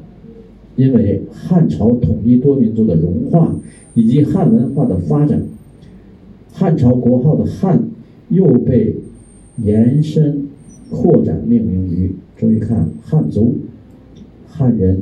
[0.75, 3.55] 因为汉朝统一多民族的融化
[3.95, 5.43] 以及汉文化的发展，
[6.53, 7.89] 汉朝国号的汉
[8.29, 8.95] 又被
[9.57, 10.47] 延伸
[10.89, 13.55] 扩展命名于，注意看汉族、
[14.47, 15.01] 汉人、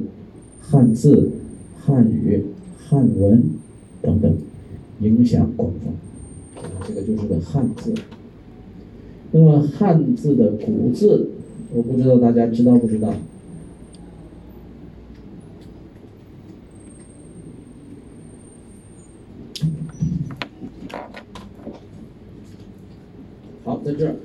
[0.72, 1.34] 汉字、
[1.78, 2.46] 汉语。
[2.90, 3.42] 汉文
[4.02, 4.38] 等等，
[5.00, 5.94] 影响广泛。
[6.86, 7.94] 这个就是个汉字。
[9.32, 11.30] 那么汉字的古字，
[11.74, 13.14] 我不知道大家知道不知道？
[23.64, 24.16] 好，在这儿，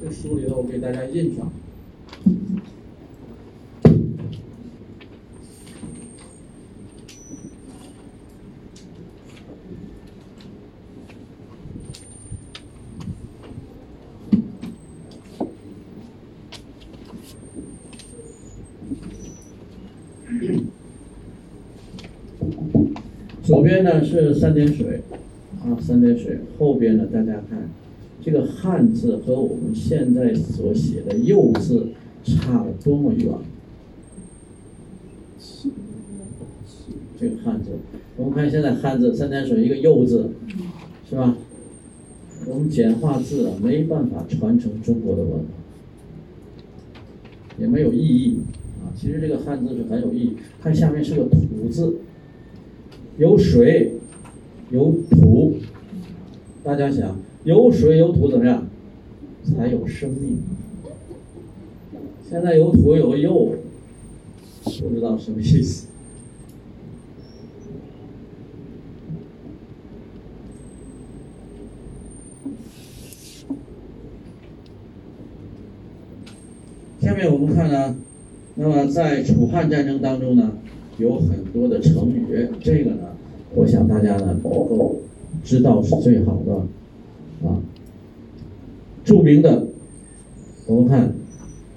[0.00, 1.50] 这书里头我给大家印上。
[23.42, 25.00] 左边呢是三点水，
[25.64, 26.38] 啊，三点水。
[26.58, 27.68] 后边呢，大家看，
[28.22, 31.88] 这个汉字和我们现在所写的“右”字
[32.22, 33.26] 差了多么远。
[37.18, 37.70] 这个汉字，
[38.16, 40.30] 我们看现在汉字三点水一个“右”字，
[41.08, 41.36] 是吧？
[42.46, 45.44] 我们简化字啊，没办法传承中国的文化，
[47.58, 48.38] 也没有意义
[48.82, 48.92] 啊。
[48.94, 50.36] 其实这个汉字是很有意义。
[50.60, 51.96] 看下面是个“土”字。
[53.16, 53.92] 有水，
[54.70, 55.58] 有土，
[56.64, 58.66] 大家想，有水有土怎么样？
[59.44, 60.38] 才有生命。
[62.28, 63.54] 现在有土有肉，
[64.64, 65.86] 不知道什么意思。
[77.00, 77.94] 下面我们看呢，
[78.54, 80.52] 那么在楚汉战争当中呢？
[80.96, 83.16] 有很多的成语，这个呢，
[83.54, 85.00] 我想大家呢能够
[85.42, 86.54] 知道是最好的
[87.48, 87.60] 啊。
[89.04, 89.66] 著名的，
[90.66, 91.12] 我们看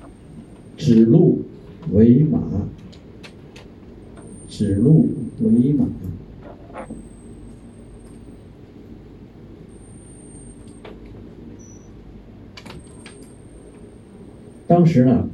[0.77, 1.41] “指鹿
[1.91, 2.39] 为马
[4.47, 5.07] ”，“指鹿
[5.41, 5.87] 为马”。
[14.67, 15.27] 当时呢，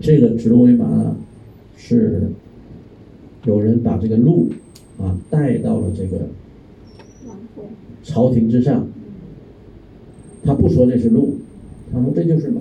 [0.00, 1.16] 这个“指鹿为马”呢
[1.76, 2.30] 是。
[3.44, 4.48] 有人把这个鹿
[4.98, 6.28] 啊带到了这个
[8.02, 8.86] 朝廷之上，
[10.44, 11.38] 他不说这是鹿，
[11.92, 12.60] 他说这就是马，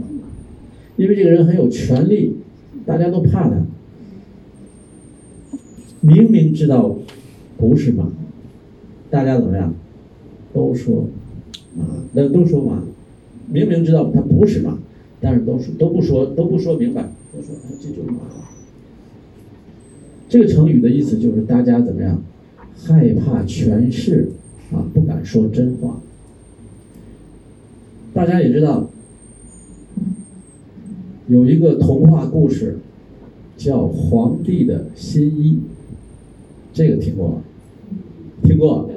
[0.97, 2.35] 因为这个人很有权力，
[2.85, 3.65] 大家都怕他。
[6.01, 6.95] 明明知道
[7.57, 8.09] 不是马，
[9.09, 9.73] 大家怎么样？
[10.53, 11.07] 都说
[11.75, 12.83] 马，那都说马，
[13.51, 14.77] 明明知道他不是马，
[15.19, 18.19] 但是都说都不说都不说明白，都说这就是马。
[20.29, 22.21] 这个成语的意思就是大家怎么样，
[22.75, 24.29] 害怕权势
[24.71, 25.99] 啊，不敢说真话。
[28.13, 28.87] 大家也知道，
[31.27, 32.77] 有一个童话故事
[33.57, 35.53] 叫《皇帝的新衣》，
[36.73, 37.35] 这个听过吗？
[38.43, 38.89] 听过。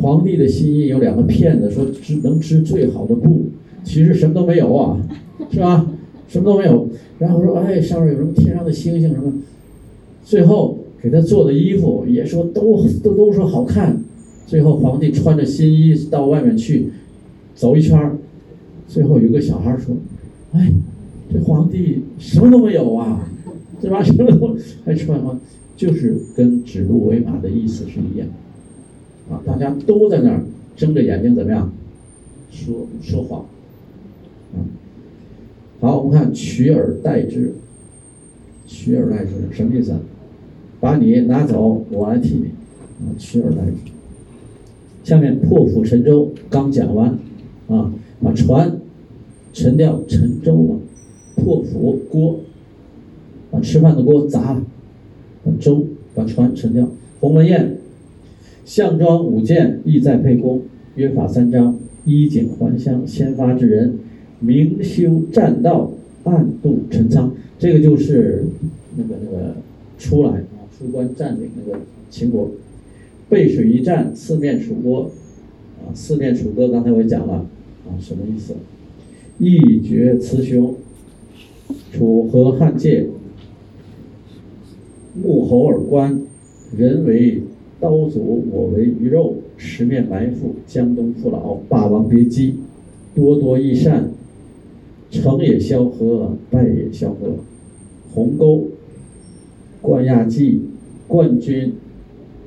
[0.00, 3.50] 皇帝的新衣有两个骗子说织能织最好的布，
[3.84, 4.96] 其实什么都没有啊，
[5.50, 5.90] 是吧？
[6.28, 6.88] 什么都没有。
[7.18, 9.32] 然后说哎，上面有什么天上的星星什么。
[10.28, 13.98] 最后给他做的衣服也说都都都说好看，
[14.46, 16.90] 最后皇帝穿着新衣到外面去
[17.54, 18.18] 走一圈儿，
[18.86, 19.96] 最后有个小孩说
[20.52, 20.70] ：“哎，
[21.32, 23.26] 这皇帝什么都没有啊，
[23.80, 24.02] 对吧？
[24.02, 24.54] 什么都
[24.84, 25.40] 还穿吗？
[25.74, 28.28] 就是跟指鹿为马的意思是一样，
[29.30, 30.44] 啊，大家都在那儿
[30.76, 31.72] 睁着眼睛怎么样
[32.50, 33.46] 说说谎，
[34.52, 34.60] 啊，
[35.80, 37.54] 好，我们看取而代之，
[38.66, 40.00] 取而代之什么意思啊？
[40.80, 42.50] 把你拿走，我来替你，
[43.18, 43.90] 取而代之。
[45.04, 47.18] 下面破釜沉舟刚讲完，
[47.68, 48.78] 啊，把船
[49.52, 50.76] 沉掉，沉舟嘛，
[51.36, 52.40] 破釜锅，
[53.50, 54.62] 把吃饭的锅砸了，
[55.44, 56.88] 把舟把船沉掉。
[57.20, 57.78] 鸿门宴，
[58.64, 60.62] 项庄舞剑，意在沛公，
[60.94, 63.98] 约法三章，衣锦还乡，先发制人，
[64.40, 65.90] 明修栈道，
[66.24, 67.32] 暗度陈仓。
[67.58, 68.44] 这个就是
[68.96, 69.54] 那个那个
[69.98, 70.42] 出来，
[70.78, 72.50] 出关占领那个秦国。
[73.28, 75.10] 背水一战，四面楚歌，
[75.80, 77.44] 啊，四面楚歌，刚才我也讲了，
[77.86, 78.54] 啊，什么意思？
[79.38, 80.76] 一决雌雄，
[81.92, 83.06] 楚河汉界，
[85.14, 86.22] 穆侯尔关，
[86.76, 87.42] 人为
[87.78, 88.18] 刀俎，
[88.50, 92.54] 我为鱼肉，十面埋伏，江东父老，霸王别姬，
[93.14, 94.10] 多多益善，
[95.10, 97.36] 成也萧何，败也萧何，
[98.14, 98.68] 鸿沟，
[99.82, 100.62] 冠亚季，
[101.08, 101.72] 冠军。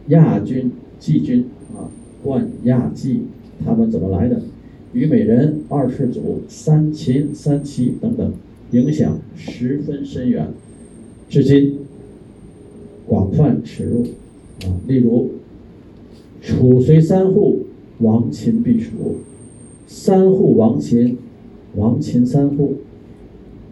[0.07, 1.45] 亚军、季军
[1.75, 1.87] 啊，
[2.23, 3.21] 冠亚季，
[3.63, 4.41] 他们怎么来的？
[4.93, 8.33] 虞美人、二世祖、三秦、三齐等等，
[8.71, 10.47] 影响十分深远，
[11.29, 11.77] 至今
[13.07, 14.03] 广泛耻辱
[14.67, 14.75] 啊。
[14.87, 15.29] 例如，
[16.41, 17.59] 楚随三户，
[17.99, 19.19] 亡秦必楚；
[19.87, 21.17] 三户亡秦，
[21.75, 22.73] 亡秦三户；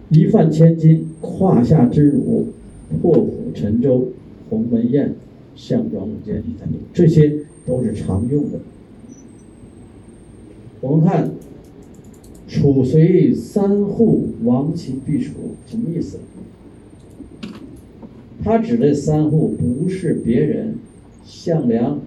[0.09, 2.45] 一饭千金，胯下之辱；
[3.01, 4.09] 破釜沉舟，
[4.49, 5.15] 鸿门宴。
[5.55, 6.41] 项庄舞剑，
[6.93, 8.59] 这些都是常用的。
[10.79, 11.31] 我们看
[12.47, 15.33] “楚随三户，亡秦必楚”
[15.67, 16.19] 什么意思？
[18.41, 20.75] 他指的三户不是别人，
[21.25, 21.99] 项梁、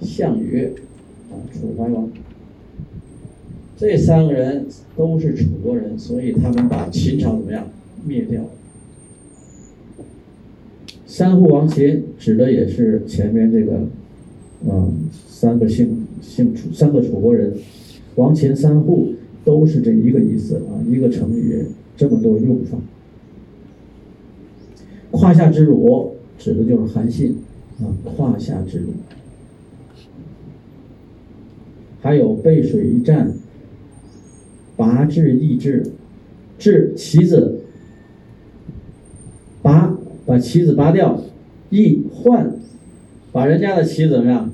[0.00, 0.74] 项羽
[1.32, 2.08] 啊，楚怀王，
[3.76, 7.66] 这三个人都是楚国人，所以他们把秦朝怎么样
[8.06, 8.44] 灭掉？
[11.12, 13.86] 三户亡秦指的也是前面这个，
[14.66, 14.94] 嗯，
[15.28, 17.52] 三个姓姓楚三个楚国人，
[18.14, 19.12] 亡秦三户
[19.44, 21.66] 都是这一个意思啊，一个成语
[21.98, 22.78] 这么多用法。
[25.10, 27.36] 胯下之辱指的就是韩信
[27.78, 28.86] 啊，胯下之辱。
[32.00, 33.30] 还有背水一战，
[34.76, 35.84] 拔智易志，
[36.58, 37.60] 智棋子，
[40.32, 41.22] 把旗子拔掉，
[41.68, 42.54] 一换，
[43.32, 44.50] 把人家的旗子怎么样？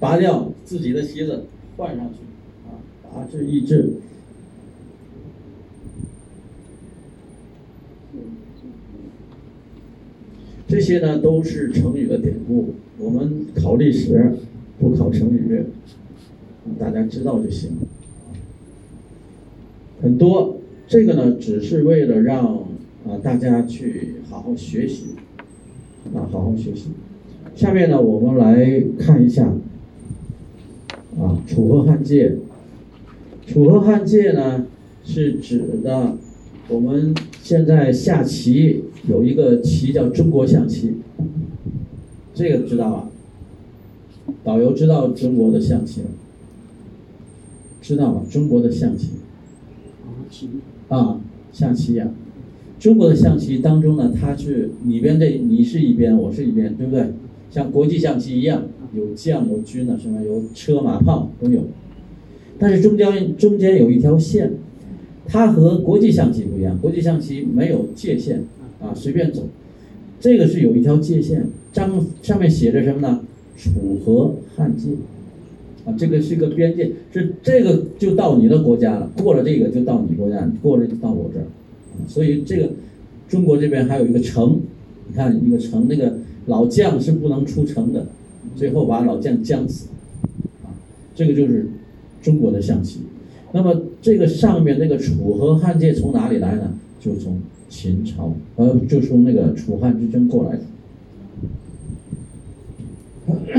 [0.00, 1.44] 拔掉自己的旗子
[1.76, 2.18] 换上去，
[2.66, 3.92] 啊，拔智易志。
[10.66, 12.74] 这些呢都是成语的典故。
[12.98, 14.32] 我们考历史
[14.80, 15.62] 不考成语，
[16.76, 17.70] 大家知道就行。
[20.02, 20.58] 很多
[20.88, 22.73] 这个呢，只是为了让。
[23.06, 25.08] 啊，大家去好好学习，
[26.14, 26.88] 啊，好好学习。
[27.54, 29.46] 下面呢，我们来看一下，
[31.18, 32.36] 啊，楚河汉界。
[33.46, 34.66] 楚河汉界呢，
[35.04, 36.16] 是指的
[36.68, 40.94] 我们现在下棋有一个棋叫中国象棋，
[42.32, 43.08] 这个知道吧？
[44.42, 46.06] 导游知道中国的象棋吗？
[47.82, 48.22] 知道吧？
[48.30, 49.10] 中国的象棋。
[50.88, 51.20] 啊，
[51.52, 52.08] 象棋呀。
[52.84, 57.06] 中国的象棋当中呢，它是里边这你是一边，我是一边，对不对？
[57.50, 61.62] 像国际象棋一样，有将有军的，什么有车马炮都有。
[62.58, 64.52] 但是中间中间有一条线，
[65.26, 66.78] 它和国际象棋不一样。
[66.78, 68.44] 国际象棋没有界限
[68.82, 69.48] 啊，随便走。
[70.20, 73.20] 这个是有一条界限，章上面写着什么呢？
[73.56, 74.90] 楚河汉界
[75.86, 81.46] 啊，这个是个边界，是这个就到你的国家了，过了这个就到你国家，过了就到我这儿。
[82.06, 82.70] 所以这个
[83.28, 84.60] 中国这边还有一个城，
[85.08, 88.06] 你看一个城，那个老将是不能出城的，
[88.54, 89.88] 最后把老将将死，
[90.62, 90.70] 啊，
[91.14, 91.68] 这个就是
[92.22, 93.00] 中国的象棋。
[93.52, 96.74] 那么这个上面那个楚河汉界从哪里来呢？
[97.00, 97.38] 就从
[97.68, 100.62] 秦朝，呃，就从那个楚汉之争过来的。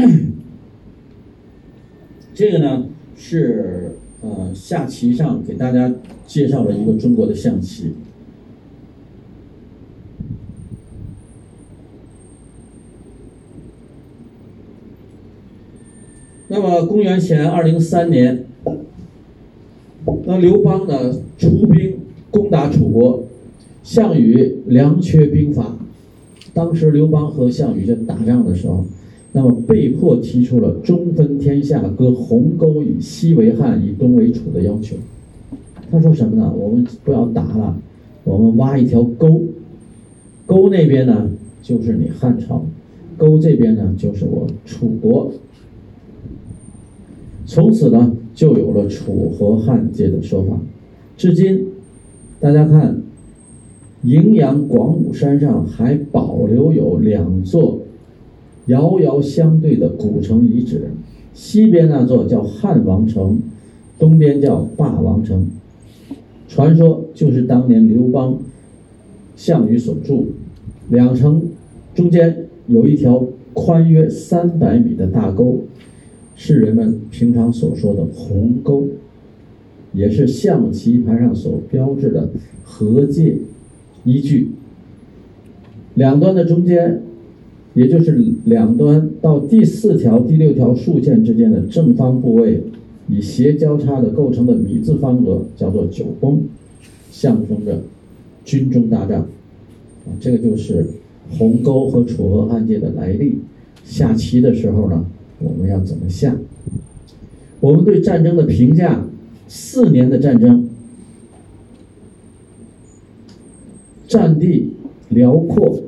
[2.34, 5.94] 这个呢是呃下棋上给大家
[6.28, 7.94] 介绍了一个中国的象棋。
[16.48, 18.46] 那么公元前二零三年，
[20.26, 21.96] 那刘邦呢出兵
[22.30, 23.24] 攻打楚国，
[23.84, 25.76] 项羽粮缺兵乏，
[26.54, 28.86] 当时刘邦和项羽在打仗的时候，
[29.32, 34.96] 那么被迫提出了中分天下，割鸿沟，以西为汉，以东为楚的要求。
[35.90, 36.54] 他说什么呢？
[36.56, 37.76] 我们不要打了，
[38.24, 39.42] 我们挖一条沟，
[40.46, 41.32] 沟那边呢
[41.64, 42.64] 就是你汉朝，
[43.18, 45.32] 沟这边呢就是我楚国。
[47.46, 50.60] 从此呢，就有了楚河汉界的说法。
[51.16, 51.68] 至今，
[52.40, 53.02] 大家看，
[54.04, 57.82] 荥阳广武山上还保留有两座
[58.66, 60.92] 遥遥相对的古城遗址，
[61.34, 63.40] 西边那座叫汉王城，
[64.00, 65.48] 东边叫霸王城。
[66.48, 68.40] 传说就是当年刘邦、
[69.36, 70.28] 项羽所筑，
[70.90, 71.42] 两城
[71.94, 75.60] 中间有一条宽约三百米的大沟，
[76.36, 78.88] 是人们平常所说的鸿沟，
[79.94, 82.30] 也是象棋盘上所标志的
[82.64, 83.38] 河界
[84.03, 84.52] 依据。
[85.94, 87.02] 两端的中间，
[87.74, 92.64] 也就是两端到第四条、第六条竖线之间的正方部位。
[93.07, 96.44] 以斜交叉的构成的米字方格叫做九宫，
[97.12, 97.82] 象征着
[98.44, 99.20] 军中大战。
[99.22, 100.88] 啊，这个就是
[101.30, 103.38] 鸿沟和楚河汉界的来历。
[103.84, 105.06] 下棋的时候呢，
[105.40, 106.36] 我们要怎么下？
[107.60, 109.06] 我们对战争的评价：
[109.48, 110.70] 四年的战争，
[114.07, 114.74] 战地
[115.10, 115.82] 辽阔，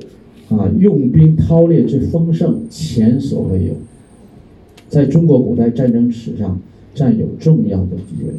[0.50, 3.74] 啊，用兵韬略之丰盛前所未有，
[4.88, 6.60] 在中国古代战争史上。
[6.94, 8.32] 占有重要的地位，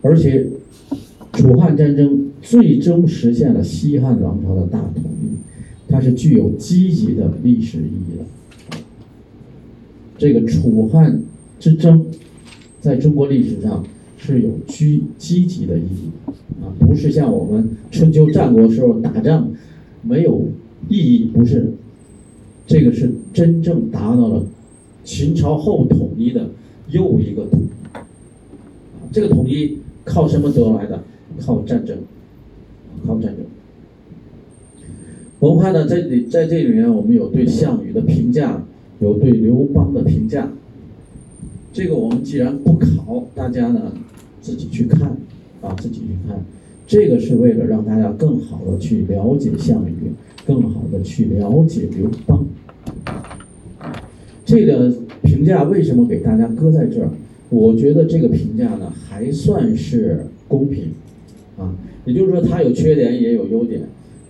[0.00, 0.46] 而且
[1.32, 8.24] 楚汉战争最终实现了西汉王朝的大统一，它是具有积极的历史意义的。
[10.22, 11.20] 这个楚汉
[11.58, 12.06] 之争，
[12.80, 13.84] 在中国历史上
[14.16, 16.30] 是有积积极的意义
[16.62, 19.50] 啊，不是像我们春秋战国时候打仗
[20.00, 20.46] 没有
[20.88, 21.72] 意义，不是，
[22.68, 24.46] 这个是真正达到了
[25.02, 26.50] 秦朝后统一的。
[26.90, 27.66] 又一个统一，
[29.10, 31.02] 这个统一靠什么得来的？
[31.40, 31.98] 靠战争，
[33.04, 33.44] 靠战争。
[35.40, 38.64] 文化呢，在里在这里面，我们有对项羽的评价，
[39.02, 40.48] 有对刘邦的评价。
[41.72, 43.92] 这个我们既然不考，大家呢
[44.40, 45.08] 自己去看，
[45.60, 46.40] 啊，自己去看。
[46.86, 50.12] 这个是为了让大家更好的去了解项羽，
[50.46, 52.46] 更好的去了解刘邦。
[54.44, 57.10] 这个评价为什么给大家搁在这儿？
[57.48, 60.92] 我觉得这个评价呢还算是公平，
[61.58, 61.74] 啊，
[62.04, 63.82] 也就是说他有缺点也有优点，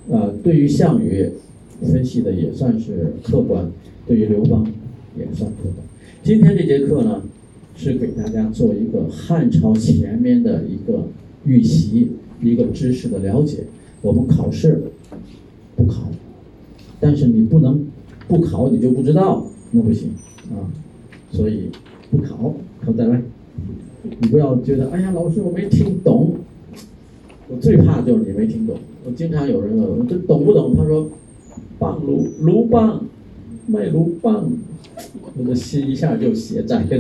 [0.09, 1.28] 呃，对于项羽
[1.82, 3.70] 分析的也算是客观，
[4.07, 4.66] 对于刘邦
[5.19, 5.74] 也算不懂。
[6.23, 7.23] 今天这节课呢
[7.74, 11.09] 是给大家做一个汉朝前面的一个
[11.45, 13.65] 预习，一个知识的了解。
[14.03, 14.83] 我们考试
[15.77, 16.11] 不考，
[17.01, 17.87] 但是你不能
[18.27, 19.47] 不考，你就不知道。
[19.70, 20.11] 那不行
[20.51, 20.69] 啊，
[21.31, 21.70] 所以
[22.11, 22.55] 不考，
[22.85, 23.23] 考再来。
[24.20, 26.35] 你不要觉得，哎呀，老师我没听懂。
[27.49, 28.77] 我最怕就是你没听懂。
[29.05, 30.77] 我经常有人问我，这懂不懂？
[30.77, 31.09] 他说，
[31.79, 33.05] 棒卢卢棒，
[33.73, 34.53] 卖卢棒，
[35.39, 36.86] 我的心一下就血在了，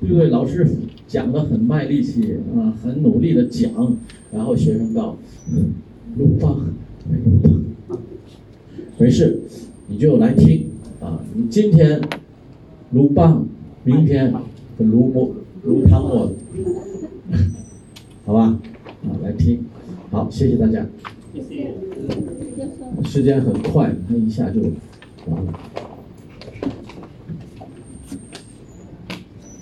[0.00, 0.28] 对不对？
[0.28, 0.66] 老师
[1.08, 3.96] 讲的很卖力气啊，很努力的讲，
[4.30, 5.16] 然后学生告，
[6.18, 6.58] 卢棒，
[7.08, 7.98] 卖卢棒，
[8.98, 9.40] 没事，
[9.88, 10.66] 你就来听。
[11.00, 11.98] 啊，你今天
[12.92, 13.46] 撸棒，
[13.84, 14.30] 明天
[14.76, 16.30] 撸摸撸汤我，
[18.26, 18.58] 好吧？
[19.04, 19.64] 啊，来听，
[20.10, 20.86] 好，谢谢大家。
[23.06, 24.60] 时间很快，它一下就。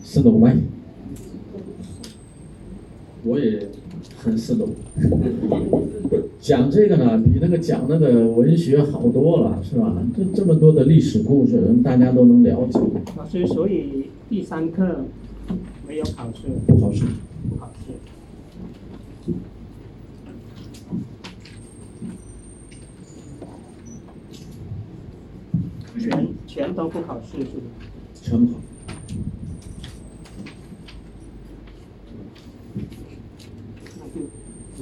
[0.04, 0.50] 是的，我
[3.24, 3.68] 我也。
[4.20, 4.68] 很似懂，
[6.40, 9.94] 讲这个呢，比那个讲那个文学好多了，是吧？
[10.14, 12.80] 这这么多的历史故事，大家都能了解。
[13.16, 15.04] 老师，所以第三课
[15.86, 16.48] 没有考试？
[16.66, 17.04] 不考试。
[17.48, 17.92] 不考试。
[25.98, 27.68] 全全都不考试是吧？
[28.14, 28.58] 全不考。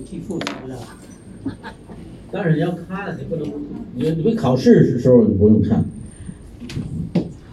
[0.09, 0.79] 去复习了，
[2.31, 3.49] 但是你要看，你不能，
[3.97, 5.85] 你你不考试的时候你不用看。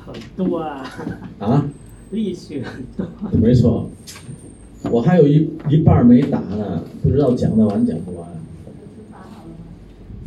[0.06, 0.86] 很多啊。
[1.40, 1.66] 啊？
[2.12, 3.08] 历史很多。
[3.40, 3.90] 没错，
[4.92, 8.30] 我还有一一半没答呢，不知道讲得完讲不完。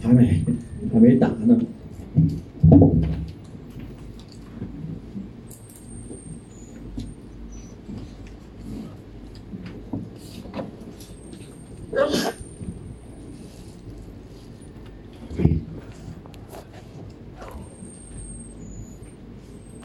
[0.03, 0.43] 还没，
[0.93, 1.61] 还没答呢。